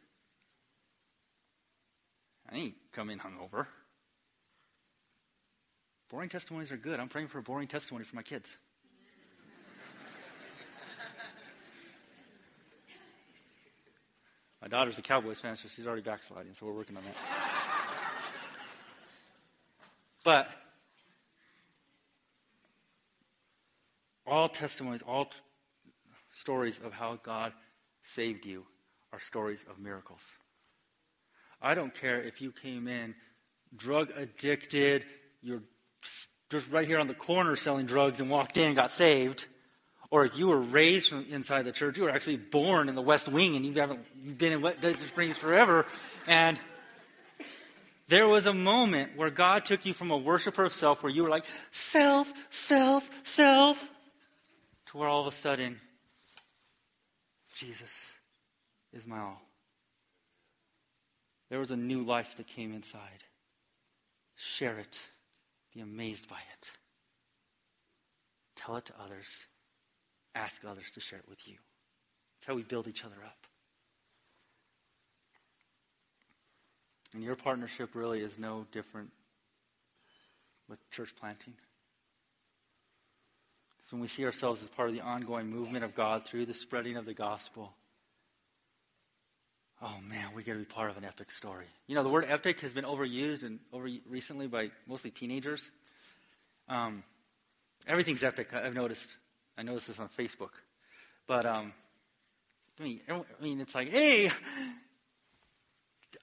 I 2.48 2.56
ain't 2.56 2.74
coming 2.92 3.18
hungover. 3.18 3.66
Boring 6.08 6.28
testimonies 6.28 6.70
are 6.70 6.76
good. 6.76 7.00
I'm 7.00 7.08
praying 7.08 7.28
for 7.28 7.38
a 7.38 7.42
boring 7.42 7.66
testimony 7.66 8.04
for 8.04 8.14
my 8.14 8.22
kids. 8.22 8.56
My 14.62 14.68
daughter's 14.68 14.98
a 14.98 15.02
Cowboys 15.02 15.40
fan, 15.40 15.56
so 15.56 15.68
she's 15.68 15.86
already 15.86 16.02
backsliding, 16.02 16.54
so 16.54 16.66
we're 16.66 16.74
working 16.74 16.96
on 16.96 17.02
that. 17.02 17.16
but 20.22 20.48
all 24.30 24.48
testimonies, 24.48 25.02
all 25.02 25.26
t- 25.26 25.32
stories 26.32 26.80
of 26.82 26.92
how 26.92 27.16
God 27.22 27.52
saved 28.02 28.46
you 28.46 28.64
are 29.12 29.18
stories 29.18 29.64
of 29.68 29.78
miracles. 29.78 30.22
I 31.60 31.74
don't 31.74 31.94
care 31.94 32.22
if 32.22 32.40
you 32.40 32.52
came 32.52 32.88
in 32.88 33.14
drug 33.76 34.12
addicted, 34.16 35.04
you're 35.42 35.62
just 36.48 36.70
right 36.72 36.86
here 36.86 36.98
on 36.98 37.06
the 37.06 37.14
corner 37.14 37.54
selling 37.54 37.86
drugs 37.86 38.20
and 38.20 38.30
walked 38.30 38.56
in 38.56 38.68
and 38.68 38.76
got 38.76 38.90
saved 38.90 39.46
or 40.10 40.24
if 40.24 40.36
you 40.36 40.48
were 40.48 40.60
raised 40.60 41.08
from 41.08 41.24
inside 41.30 41.62
the 41.62 41.72
church, 41.72 41.96
you 41.96 42.02
were 42.02 42.10
actually 42.10 42.36
born 42.36 42.88
in 42.88 42.94
the 42.94 43.02
West 43.02 43.28
Wing 43.28 43.56
and 43.56 43.64
you 43.64 43.72
haven't 43.74 44.00
you've 44.22 44.38
been 44.38 44.52
in 44.52 44.60
Desert 44.60 45.00
Springs 45.00 45.36
forever. 45.36 45.86
And 46.26 46.58
there 48.08 48.26
was 48.26 48.46
a 48.46 48.52
moment 48.52 49.16
where 49.16 49.30
God 49.30 49.64
took 49.64 49.86
you 49.86 49.94
from 49.94 50.10
a 50.10 50.16
worshiper 50.16 50.64
of 50.64 50.72
self, 50.72 51.04
where 51.04 51.12
you 51.12 51.22
were 51.22 51.28
like, 51.28 51.44
self, 51.70 52.32
self, 52.50 53.08
self, 53.24 53.88
to 54.90 54.98
where 54.98 55.08
all 55.08 55.20
of 55.20 55.26
a 55.26 55.32
sudden, 55.32 55.80
Jesus 57.56 58.18
is 58.92 59.06
my 59.06 59.18
all. 59.18 59.42
There 61.48 61.58
was 61.58 61.70
a 61.70 61.76
new 61.76 62.02
life 62.02 62.36
that 62.36 62.46
came 62.46 62.72
inside. 62.72 63.24
Share 64.36 64.78
it. 64.78 65.00
Be 65.74 65.80
amazed 65.80 66.28
by 66.28 66.38
it. 66.54 66.70
Tell 68.56 68.76
it 68.76 68.86
to 68.86 68.92
others 69.02 69.46
ask 70.34 70.64
others 70.64 70.90
to 70.92 71.00
share 71.00 71.18
it 71.18 71.28
with 71.28 71.46
you. 71.48 71.56
That's 72.38 72.46
how 72.46 72.54
we 72.54 72.62
build 72.62 72.88
each 72.88 73.04
other 73.04 73.16
up. 73.24 73.46
And 77.14 77.22
your 77.22 77.34
partnership 77.34 77.94
really 77.94 78.20
is 78.20 78.38
no 78.38 78.66
different 78.70 79.10
with 80.68 80.78
church 80.90 81.14
planting. 81.16 81.54
So 83.90 83.96
when 83.96 84.02
we 84.02 84.06
see 84.06 84.24
ourselves 84.24 84.62
as 84.62 84.68
part 84.68 84.88
of 84.88 84.94
the 84.94 85.00
ongoing 85.00 85.50
movement 85.50 85.82
of 85.84 85.96
God 85.96 86.24
through 86.24 86.46
the 86.46 86.54
spreading 86.54 86.96
of 86.96 87.06
the 87.06 87.12
gospel, 87.12 87.72
oh 89.82 89.96
man, 90.08 90.26
we 90.32 90.44
get 90.44 90.52
to 90.52 90.60
be 90.60 90.64
part 90.64 90.90
of 90.90 90.96
an 90.96 91.04
epic 91.04 91.32
story. 91.32 91.64
You 91.88 91.96
know, 91.96 92.04
the 92.04 92.08
word 92.08 92.24
epic 92.28 92.60
has 92.60 92.72
been 92.72 92.84
overused 92.84 93.42
and 93.42 93.58
over 93.72 93.88
recently 94.08 94.46
by 94.46 94.70
mostly 94.86 95.10
teenagers. 95.10 95.72
Um, 96.68 97.02
everything's 97.84 98.22
epic. 98.22 98.54
I've 98.54 98.74
noticed. 98.74 99.16
I 99.58 99.64
noticed 99.64 99.88
this 99.88 99.98
on 99.98 100.08
Facebook. 100.08 100.52
But 101.26 101.44
um, 101.44 101.72
I 102.78 102.84
mean, 102.84 103.00
I 103.08 103.24
mean, 103.42 103.60
it's 103.60 103.74
like, 103.74 103.88
hey, 103.88 104.30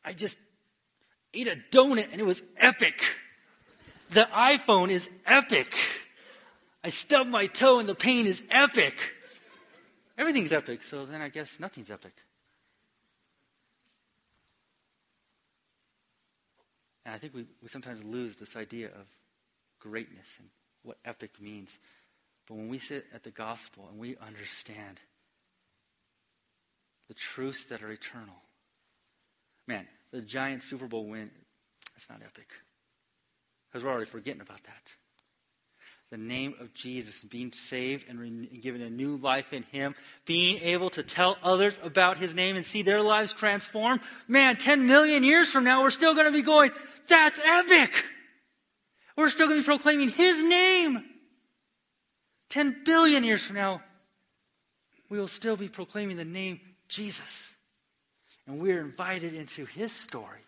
I 0.06 0.14
just 0.14 0.38
ate 1.34 1.50
a 1.50 1.58
donut 1.70 2.14
and 2.14 2.22
it 2.22 2.26
was 2.26 2.44
epic. 2.56 3.04
The 4.12 4.24
iPhone 4.34 4.88
is 4.88 5.10
epic. 5.26 5.76
I 6.88 6.90
stubbed 6.90 7.30
my 7.30 7.48
toe 7.48 7.80
and 7.80 7.90
the 7.90 7.94
pain 7.94 8.26
is 8.26 8.42
epic. 8.50 9.14
Everything's 10.18 10.54
epic, 10.54 10.84
so 10.84 11.06
then 11.06 11.20
I 11.20 11.28
guess 11.28 11.60
nothing's 11.60 11.92
epic. 11.92 12.14
And 17.06 17.14
I 17.14 17.18
think 17.18 17.34
we, 17.34 17.46
we 17.62 17.68
sometimes 17.68 18.06
lose 18.06 18.38
this 18.38 18.56
idea 18.56 18.88
of 18.88 19.06
greatness 19.82 20.38
and 20.40 20.48
what 20.84 20.96
epic 21.04 21.42
means. 21.42 21.78
But 22.48 22.56
when 22.56 22.70
we 22.70 22.78
sit 22.78 23.06
at 23.14 23.24
the 23.24 23.32
gospel 23.32 23.90
and 23.92 24.00
we 24.00 24.16
understand 24.26 25.02
the 27.10 27.16
truths 27.16 27.66
that 27.66 27.84
are 27.84 27.92
eternal, 27.92 28.44
man, 29.68 29.88
the 30.12 30.22
giant 30.22 30.64
Super 30.64 30.88
Bowl 30.88 31.06
win, 31.06 31.32
that's 31.94 32.08
not 32.10 32.22
epic. 32.26 32.48
Because 33.70 33.84
we're 33.84 33.92
already 33.92 34.06
forgetting 34.06 34.40
about 34.40 34.64
that. 34.64 34.94
The 36.10 36.18
name 36.18 36.56
of 36.62 36.74
Jesus, 36.74 37.22
being 37.22 37.52
saved 37.52 38.08
and 38.08 38.18
re- 38.18 38.60
given 38.62 38.82
a 38.82 38.90
new 38.90 39.18
life 39.18 39.52
in 39.52 39.64
Him, 39.64 39.94
being 40.26 40.58
able 40.62 40.90
to 40.92 41.04
tell 41.04 41.38
others 41.44 41.80
about 41.84 42.18
His 42.18 42.34
name 42.34 42.56
and 42.56 42.66
see 42.66 42.82
their 42.82 43.02
lives 43.02 43.34
transformed. 43.34 44.00
Man, 44.28 44.56
10 44.56 44.88
million 44.88 45.24
years 45.24 45.50
from 45.50 45.66
now, 45.66 45.82
we're 45.82 45.90
still 45.90 46.14
going 46.16 46.28
to 46.28 46.32
be 46.32 46.44
going, 46.44 46.72
that's 47.10 47.38
epic! 47.46 48.06
We're 49.18 49.30
still 49.30 49.48
going 49.48 49.60
to 49.60 49.64
be 49.64 49.66
proclaiming 49.66 50.10
His 50.10 50.42
name. 50.44 51.04
10 52.52 52.84
billion 52.86 53.26
years 53.26 53.44
from 53.44 53.58
now, 53.58 53.82
we 55.10 55.20
will 55.20 55.28
still 55.28 55.58
be 55.58 55.68
proclaiming 55.68 56.16
the 56.16 56.26
name 56.26 56.62
Jesus. 56.88 57.54
And 58.46 58.60
we 58.60 58.72
are 58.72 58.80
invited 58.80 59.34
into 59.34 59.66
His 59.66 59.92
story. 59.92 60.40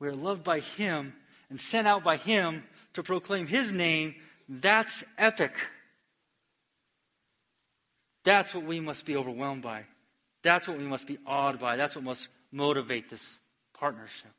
We 0.00 0.08
are 0.08 0.12
loved 0.12 0.44
by 0.44 0.60
Him 0.60 1.14
and 1.48 1.58
sent 1.58 1.86
out 1.86 2.04
by 2.04 2.16
Him 2.16 2.64
to 2.94 3.02
proclaim 3.02 3.46
His 3.46 3.72
name. 3.72 4.14
That's 4.48 5.04
epic. 5.18 5.52
That's 8.24 8.54
what 8.54 8.64
we 8.64 8.80
must 8.80 9.04
be 9.04 9.16
overwhelmed 9.16 9.62
by. 9.62 9.84
That's 10.42 10.66
what 10.66 10.78
we 10.78 10.84
must 10.84 11.06
be 11.06 11.18
awed 11.26 11.58
by. 11.58 11.76
That's 11.76 11.94
what 11.94 12.04
must 12.04 12.28
motivate 12.50 13.10
this 13.10 13.38
partnership. 13.78 14.32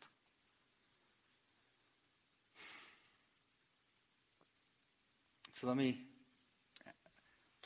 So 5.53 5.68
let 5.68 5.78
me 5.78 5.99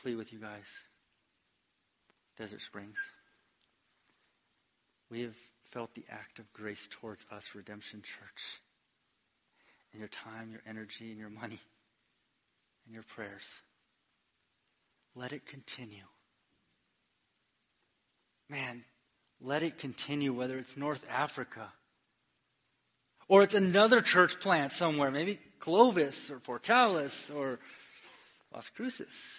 plead 0.02 0.16
with 0.16 0.32
you 0.32 0.40
guys. 0.40 0.86
Desert 2.38 2.62
Springs. 2.62 3.14
We 5.10 5.22
have 5.24 5.36
felt 5.64 5.94
the 5.96 6.06
act 6.10 6.40
of 6.40 6.52
grace 6.54 6.88
towards 6.90 7.26
us, 7.32 7.56
Redemption 7.56 8.02
Church. 8.02 8.62
In 9.94 10.00
your 10.00 10.10
time, 10.10 10.52
your 10.52 10.62
energy, 10.68 11.10
and 11.10 11.20
your 11.20 11.30
money, 11.30 11.60
and 12.86 12.94
your 12.94 13.04
prayers. 13.04 13.60
Let 15.16 15.32
it 15.32 15.46
continue. 15.46 16.04
Man, 18.50 18.84
let 19.42 19.64
it 19.64 19.78
continue, 19.78 20.34
whether 20.34 20.58
it's 20.58 20.78
North 20.78 21.06
Africa 21.10 21.74
or 23.30 23.44
it's 23.44 23.54
another 23.54 24.02
church 24.02 24.40
plant 24.42 24.74
somewhere, 24.74 25.12
maybe 25.12 25.40
Clovis 25.60 26.30
or 26.30 26.40
Portales 26.40 27.34
or 27.34 27.60
Las 28.54 28.70
Cruces. 28.70 29.38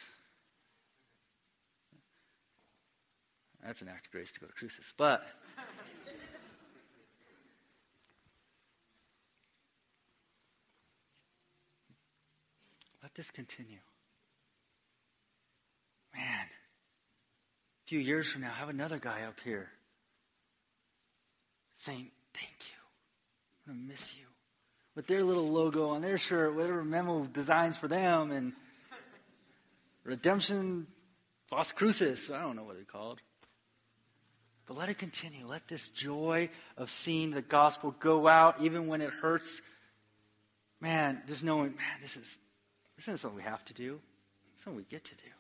That's 3.63 3.83
an 3.83 3.89
act 3.89 4.07
of 4.07 4.13
grace 4.13 4.31
to 4.31 4.41
go 4.41 4.47
to 4.47 4.53
Cruces. 4.53 4.95
But 4.97 5.27
let 13.21 13.27
this 13.27 13.31
continue. 13.33 13.77
Man, 16.17 16.47
a 16.47 17.87
few 17.87 17.99
years 17.99 18.27
from 18.33 18.41
now, 18.41 18.51
have 18.51 18.71
another 18.71 18.99
guy 18.99 19.25
up 19.29 19.39
here 19.41 19.69
saying, 21.77 22.11
Thank 22.33 22.55
you. 22.61 22.79
I'm 23.69 23.75
going 23.75 23.87
to 23.87 23.93
miss 23.93 24.15
you. 24.17 24.25
With 24.95 25.07
their 25.07 25.23
little 25.23 25.51
logo 25.51 25.91
on 25.91 26.01
their 26.01 26.17
shirt, 26.17 26.55
whatever 26.55 26.83
memo 26.83 27.27
designs 27.27 27.77
for 27.77 27.89
them, 27.89 28.31
and 28.31 28.55
Redemption 30.05 30.87
Las 31.53 31.73
Cruces. 31.73 32.31
I 32.31 32.41
don't 32.41 32.57
know 32.57 32.65
what 32.65 32.77
it's 32.77 32.91
called. 32.91 33.21
But 34.65 34.79
let 34.79 34.89
it 34.89 34.97
continue. 34.97 35.47
Let 35.47 35.69
this 35.69 35.89
joy 35.89 36.49
of 36.79 36.89
seeing 36.89 37.33
the 37.33 37.43
gospel 37.43 37.95
go 37.99 38.27
out, 38.27 38.63
even 38.63 38.87
when 38.87 39.03
it 39.03 39.11
hurts. 39.11 39.61
Man, 40.81 41.23
just 41.29 41.45
knowing, 41.45 41.77
man, 41.77 42.01
this 42.01 42.17
is 42.17 42.39
this 43.01 43.09
isn't 43.09 43.19
something 43.21 43.39
we 43.39 43.45
have 43.45 43.65
to 43.65 43.73
do. 43.73 43.99
It's 44.53 44.63
something 44.63 44.77
we 44.77 44.85
get 44.85 45.05
to 45.07 45.15
do. 45.15 45.31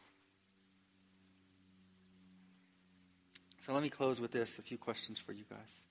So 3.58 3.74
let 3.74 3.82
me 3.82 3.90
close 3.90 4.18
with 4.18 4.30
this. 4.30 4.58
A 4.58 4.62
few 4.62 4.78
questions 4.78 5.18
for 5.18 5.32
you 5.32 5.44
guys. 5.50 5.82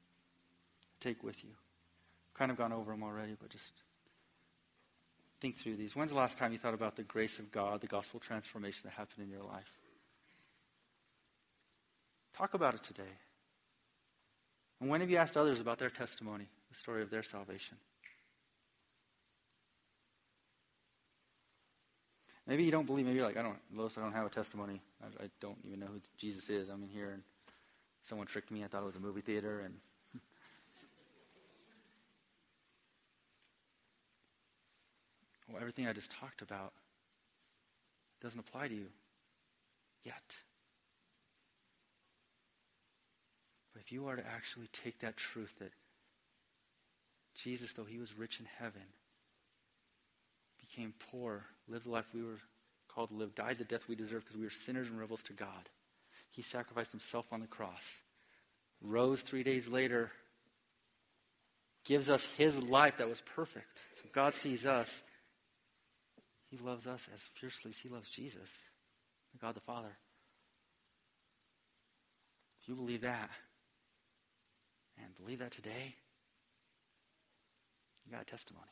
Take 1.00 1.24
with 1.24 1.44
you. 1.44 1.52
Kind 2.34 2.50
of 2.50 2.58
gone 2.58 2.74
over 2.74 2.92
them 2.92 3.04
already, 3.04 3.38
but 3.40 3.52
just 3.52 3.72
think 5.40 5.58
through 5.58 5.76
these. 5.76 5.96
When's 5.96 6.10
the 6.10 6.18
last 6.18 6.40
time 6.40 6.52
you 6.52 6.58
thought 6.58 6.74
about 6.74 6.96
the 6.96 7.04
grace 7.04 7.38
of 7.38 7.52
God, 7.52 7.82
the 7.82 7.88
gospel 7.88 8.20
transformation 8.20 8.82
that 8.86 8.94
happened 8.94 9.28
in 9.28 9.30
your 9.30 9.44
life? 9.44 9.78
Talk 12.34 12.56
about 12.56 12.74
it 12.74 12.84
today. 12.84 13.14
And 14.82 14.90
when 14.90 15.02
have 15.02 15.12
you 15.12 15.18
asked 15.18 15.38
others 15.38 15.62
about 15.62 15.78
their 15.78 15.92
testimony, 15.92 16.48
the 16.72 16.78
story 16.80 17.04
of 17.04 17.12
their 17.12 17.22
salvation? 17.22 17.78
Maybe 22.50 22.64
you 22.64 22.72
don't 22.72 22.88
believe. 22.88 23.06
Maybe 23.06 23.18
you're 23.18 23.28
like, 23.28 23.38
I 23.38 23.44
don't, 23.44 23.60
Lois, 23.72 23.96
I 23.96 24.02
don't 24.02 24.12
have 24.12 24.26
a 24.26 24.30
testimony. 24.30 24.82
I, 25.04 25.26
I 25.26 25.30
don't 25.40 25.60
even 25.64 25.80
know 25.80 25.86
who 25.86 26.02
Jesus 26.18 26.50
is. 26.50 26.68
I'm 26.70 26.82
in 26.82 26.90
here 26.90 27.12
and 27.12 27.22
someone 28.02 28.26
tricked 28.26 28.50
me. 28.50 28.64
I 28.64 28.68
thought 28.68 28.82
it 28.82 28.86
was 28.86 28.96
a 28.96 29.00
movie 29.00 29.22
theater 29.22 29.60
and 29.60 29.76
well, 35.48 35.62
everything 35.62 35.88
I 35.88 35.94
just 35.94 36.10
talked 36.10 36.42
about 36.42 36.74
doesn't 38.20 38.40
apply 38.40 38.70
to 38.70 38.74
you 38.74 38.88
yet. 40.04 40.38
But 43.74 43.84
if 43.84 43.92
you 43.92 44.08
are 44.08 44.16
to 44.16 44.26
actually 44.26 44.70
take 44.74 44.98
that 45.02 45.18
truth 45.18 45.60
that 45.60 45.74
Jesus, 47.36 47.74
though 47.74 47.86
he 47.86 48.00
was 48.00 48.18
rich 48.18 48.40
in 48.40 48.48
heaven, 48.58 48.82
became 50.70 50.94
poor, 51.12 51.46
lived 51.68 51.86
the 51.86 51.92
life 51.92 52.06
we 52.14 52.24
were 52.24 52.40
called 52.88 53.10
to 53.10 53.16
live, 53.16 53.36
died 53.36 53.58
the 53.58 53.64
death 53.64 53.88
we 53.88 53.96
deserve 53.96 54.24
because 54.24 54.38
we 54.38 54.44
were 54.44 54.50
sinners 54.50 54.88
and 54.88 55.00
rebels 55.00 55.22
to 55.24 55.34
God. 55.34 55.70
He 56.30 56.42
sacrificed 56.42 56.92
himself 56.92 57.34
on 57.34 57.42
the 57.42 57.48
cross, 57.48 58.02
rose 58.82 59.22
three 59.22 59.44
days 59.44 59.68
later, 59.68 60.12
gives 61.86 62.10
us 62.10 62.26
his 62.38 62.64
life 62.64 62.98
that 62.98 63.10
was 63.10 63.22
perfect. 63.22 63.84
So 64.02 64.10
God 64.12 64.34
sees 64.34 64.66
us 64.66 65.02
he 66.50 66.58
loves 66.58 66.88
us 66.88 67.08
as 67.14 67.22
fiercely 67.36 67.70
as 67.70 67.78
He 67.78 67.90
loves 67.90 68.10
Jesus, 68.10 68.64
God 69.40 69.56
the 69.56 69.62
Father. 69.62 69.96
If 72.62 72.68
you 72.68 72.76
believe 72.76 73.02
that, 73.02 73.30
and 74.98 75.16
believe 75.16 75.40
that 75.40 75.52
today, 75.52 75.96
you 78.06 78.12
got 78.12 78.24
a 78.24 78.26
testimony. 78.26 78.68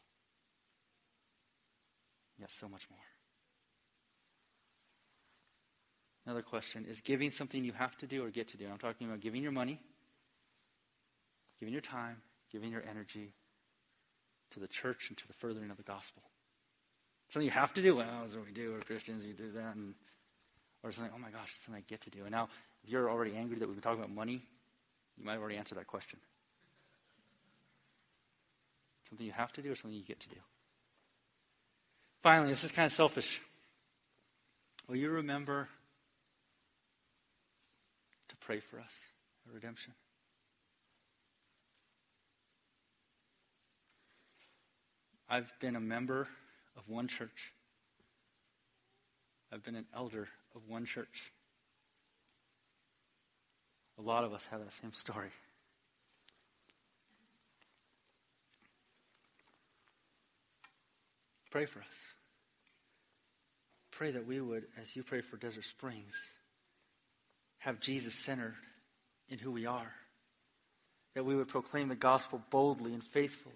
Got 2.40 2.52
so 2.52 2.68
much 2.68 2.88
more. 2.90 3.00
Another 6.26 6.42
question 6.42 6.86
is 6.86 7.02
giving 7.02 7.30
something 7.30 7.64
you 7.64 7.72
have 7.72 7.98
to 7.98 8.06
do 8.06 8.24
or 8.24 8.30
get 8.30 8.50
to 8.50 8.58
do? 8.58 8.68
I'm 8.70 8.78
talking 8.78 9.08
about 9.08 9.22
giving 9.22 9.42
your 9.42 9.54
money, 9.54 9.80
giving 11.60 11.74
your 11.74 11.82
time, 11.82 12.18
giving 12.52 12.72
your 12.72 12.84
energy 12.88 13.34
to 14.52 14.60
the 14.60 14.68
church 14.68 15.10
and 15.10 15.18
to 15.18 15.28
the 15.28 15.34
furthering 15.34 15.72
of 15.72 15.78
the 15.78 15.84
gospel. 15.84 16.24
Something 17.30 17.46
you 17.46 17.52
have 17.52 17.74
to 17.74 17.82
do. 17.82 17.96
Well, 17.96 18.08
that's 18.22 18.36
what 18.36 18.46
we 18.46 18.52
do. 18.52 18.74
We're 18.74 18.80
Christians. 18.80 19.26
You 19.26 19.34
do 19.34 19.52
that. 19.54 19.76
And, 19.76 19.96
or 20.84 20.92
something, 20.92 21.12
oh 21.16 21.20
my 21.20 21.30
gosh, 21.30 21.54
it's 21.54 21.66
something 21.66 21.82
I 21.82 21.90
get 21.90 22.02
to 22.02 22.10
do. 22.10 22.22
And 22.24 22.32
now, 22.32 22.50
if 22.84 22.90
you're 22.90 23.10
already 23.10 23.36
angry 23.36 23.58
that 23.58 23.68
we've 23.68 23.76
been 23.76 23.82
talking 23.82 24.00
about 24.00 24.14
money, 24.14 24.44
you 25.18 25.26
might 25.26 25.34
have 25.34 25.42
already 25.42 25.58
answered 25.58 25.78
that 25.78 25.88
question. 25.88 26.20
Something 29.10 29.26
you 29.26 29.34
have 29.34 29.52
to 29.54 29.62
do 29.62 29.72
or 29.72 29.76
something 29.76 29.98
you 29.98 30.06
get 30.06 30.20
to 30.22 30.30
do. 30.30 30.38
Finally, 32.22 32.49
this 32.49 32.63
is 32.63 32.72
kind 32.72 32.86
of 32.86 32.91
selfish. 32.91 33.41
Will 34.88 34.95
you 34.95 35.09
remember 35.09 35.68
to 38.30 38.36
pray 38.38 38.59
for 38.59 38.80
us 38.80 39.05
at 39.47 39.53
redemption? 39.53 39.93
I've 45.30 45.51
been 45.59 45.76
a 45.76 45.82
member 45.82 46.28
of 46.78 46.88
one 46.88 47.07
church. 47.07 47.51
I've 49.51 49.63
been 49.63 49.76
an 49.76 49.86
elder 49.93 50.30
of 50.55 50.68
one 50.68 50.86
church. 50.86 51.32
A 53.97 54.01
lot 54.01 54.24
of 54.24 54.34
us 54.34 54.45
have 54.51 54.61
that 54.61 54.72
same 54.72 54.93
story. 54.93 55.30
Pray 61.58 61.66
for 61.66 61.80
us. 61.80 62.14
Pray 63.89 64.12
that 64.12 64.28
we 64.28 64.39
would, 64.39 64.66
as 64.80 64.95
you 64.95 65.01
pray 65.01 65.22
for 65.22 65.38
Desert 65.38 65.64
Springs, 65.64 66.14
have 67.58 67.80
Jesus 67.80 68.14
centered 68.14 68.53
in 69.28 69.39
who 69.39 69.51
we 69.51 69.66
are. 69.66 69.91
That 71.16 71.26
we 71.26 71.36
would 71.36 71.47
proclaim 71.47 71.88
the 71.88 71.95
gospel 71.95 72.43
boldly 72.51 72.93
and 72.93 73.03
faithfully. 73.03 73.55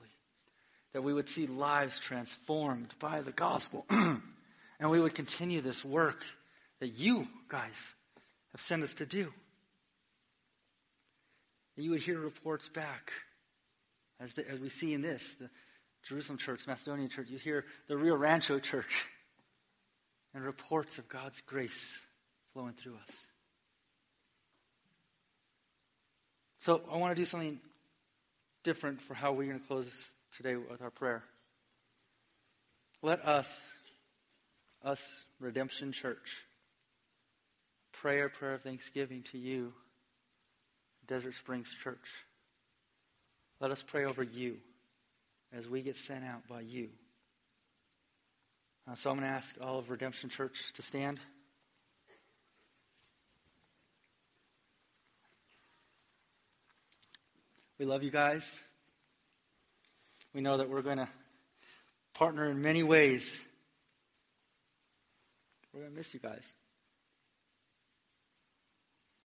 That 0.93 1.03
we 1.03 1.13
would 1.13 1.29
see 1.29 1.45
lives 1.45 1.99
transformed 1.99 2.95
by 2.99 3.21
the 3.21 3.33
gospel. 3.33 3.85
and 3.91 4.89
we 4.89 4.99
would 4.99 5.13
continue 5.13 5.61
this 5.61 5.85
work 5.85 6.23
that 6.79 6.97
you 6.97 7.27
guys 7.49 7.93
have 8.51 8.61
sent 8.61 8.81
us 8.81 8.95
to 8.95 9.05
do. 9.05 9.31
That 11.77 11.83
you 11.83 11.91
would 11.91 12.01
hear 12.01 12.17
reports 12.17 12.67
back, 12.67 13.11
as, 14.19 14.33
the, 14.33 14.49
as 14.49 14.59
we 14.59 14.69
see 14.69 14.95
in 14.95 15.03
this, 15.03 15.35
the 15.35 15.51
Jerusalem 16.03 16.37
church, 16.37 16.67
Macedonian 16.67 17.09
church, 17.09 17.29
you 17.29 17.37
hear 17.37 17.65
the 17.87 17.97
Rio 17.97 18.15
Rancho 18.15 18.59
church, 18.59 19.07
and 20.33 20.43
reports 20.43 20.97
of 20.97 21.07
God's 21.07 21.41
grace 21.41 22.01
flowing 22.53 22.73
through 22.73 22.95
us. 23.03 23.19
So 26.59 26.81
I 26.91 26.97
want 26.97 27.15
to 27.15 27.21
do 27.21 27.25
something 27.25 27.59
different 28.63 29.01
for 29.01 29.13
how 29.13 29.31
we're 29.31 29.47
going 29.47 29.59
to 29.59 29.65
close 29.65 30.09
today 30.31 30.55
with 30.55 30.81
our 30.81 30.91
prayer. 30.91 31.23
Let 33.01 33.25
us, 33.25 33.71
us, 34.83 35.23
Redemption 35.39 35.91
Church, 35.91 36.43
pray 37.91 38.21
our 38.21 38.29
prayer 38.29 38.53
of 38.53 38.61
thanksgiving 38.61 39.23
to 39.31 39.37
you, 39.37 39.73
Desert 41.07 41.33
Springs 41.33 41.73
Church. 41.73 42.23
Let 43.59 43.71
us 43.71 43.83
pray 43.83 44.05
over 44.05 44.23
you 44.23 44.57
as 45.53 45.67
we 45.67 45.81
get 45.81 45.95
sent 45.95 46.23
out 46.23 46.47
by 46.47 46.61
you. 46.61 46.89
Uh, 48.89 48.95
so 48.95 49.09
I'm 49.09 49.17
going 49.17 49.27
to 49.27 49.33
ask 49.33 49.55
all 49.61 49.79
of 49.79 49.89
Redemption 49.89 50.29
Church 50.29 50.73
to 50.73 50.81
stand. 50.81 51.19
We 57.77 57.85
love 57.85 58.03
you 58.03 58.11
guys. 58.11 58.61
We 60.33 60.41
know 60.41 60.57
that 60.57 60.69
we're 60.69 60.81
going 60.81 60.97
to 60.99 61.09
partner 62.13 62.49
in 62.49 62.61
many 62.61 62.83
ways. 62.83 63.39
We're 65.73 65.81
going 65.81 65.91
to 65.91 65.97
miss 65.97 66.13
you 66.13 66.19
guys. 66.19 66.53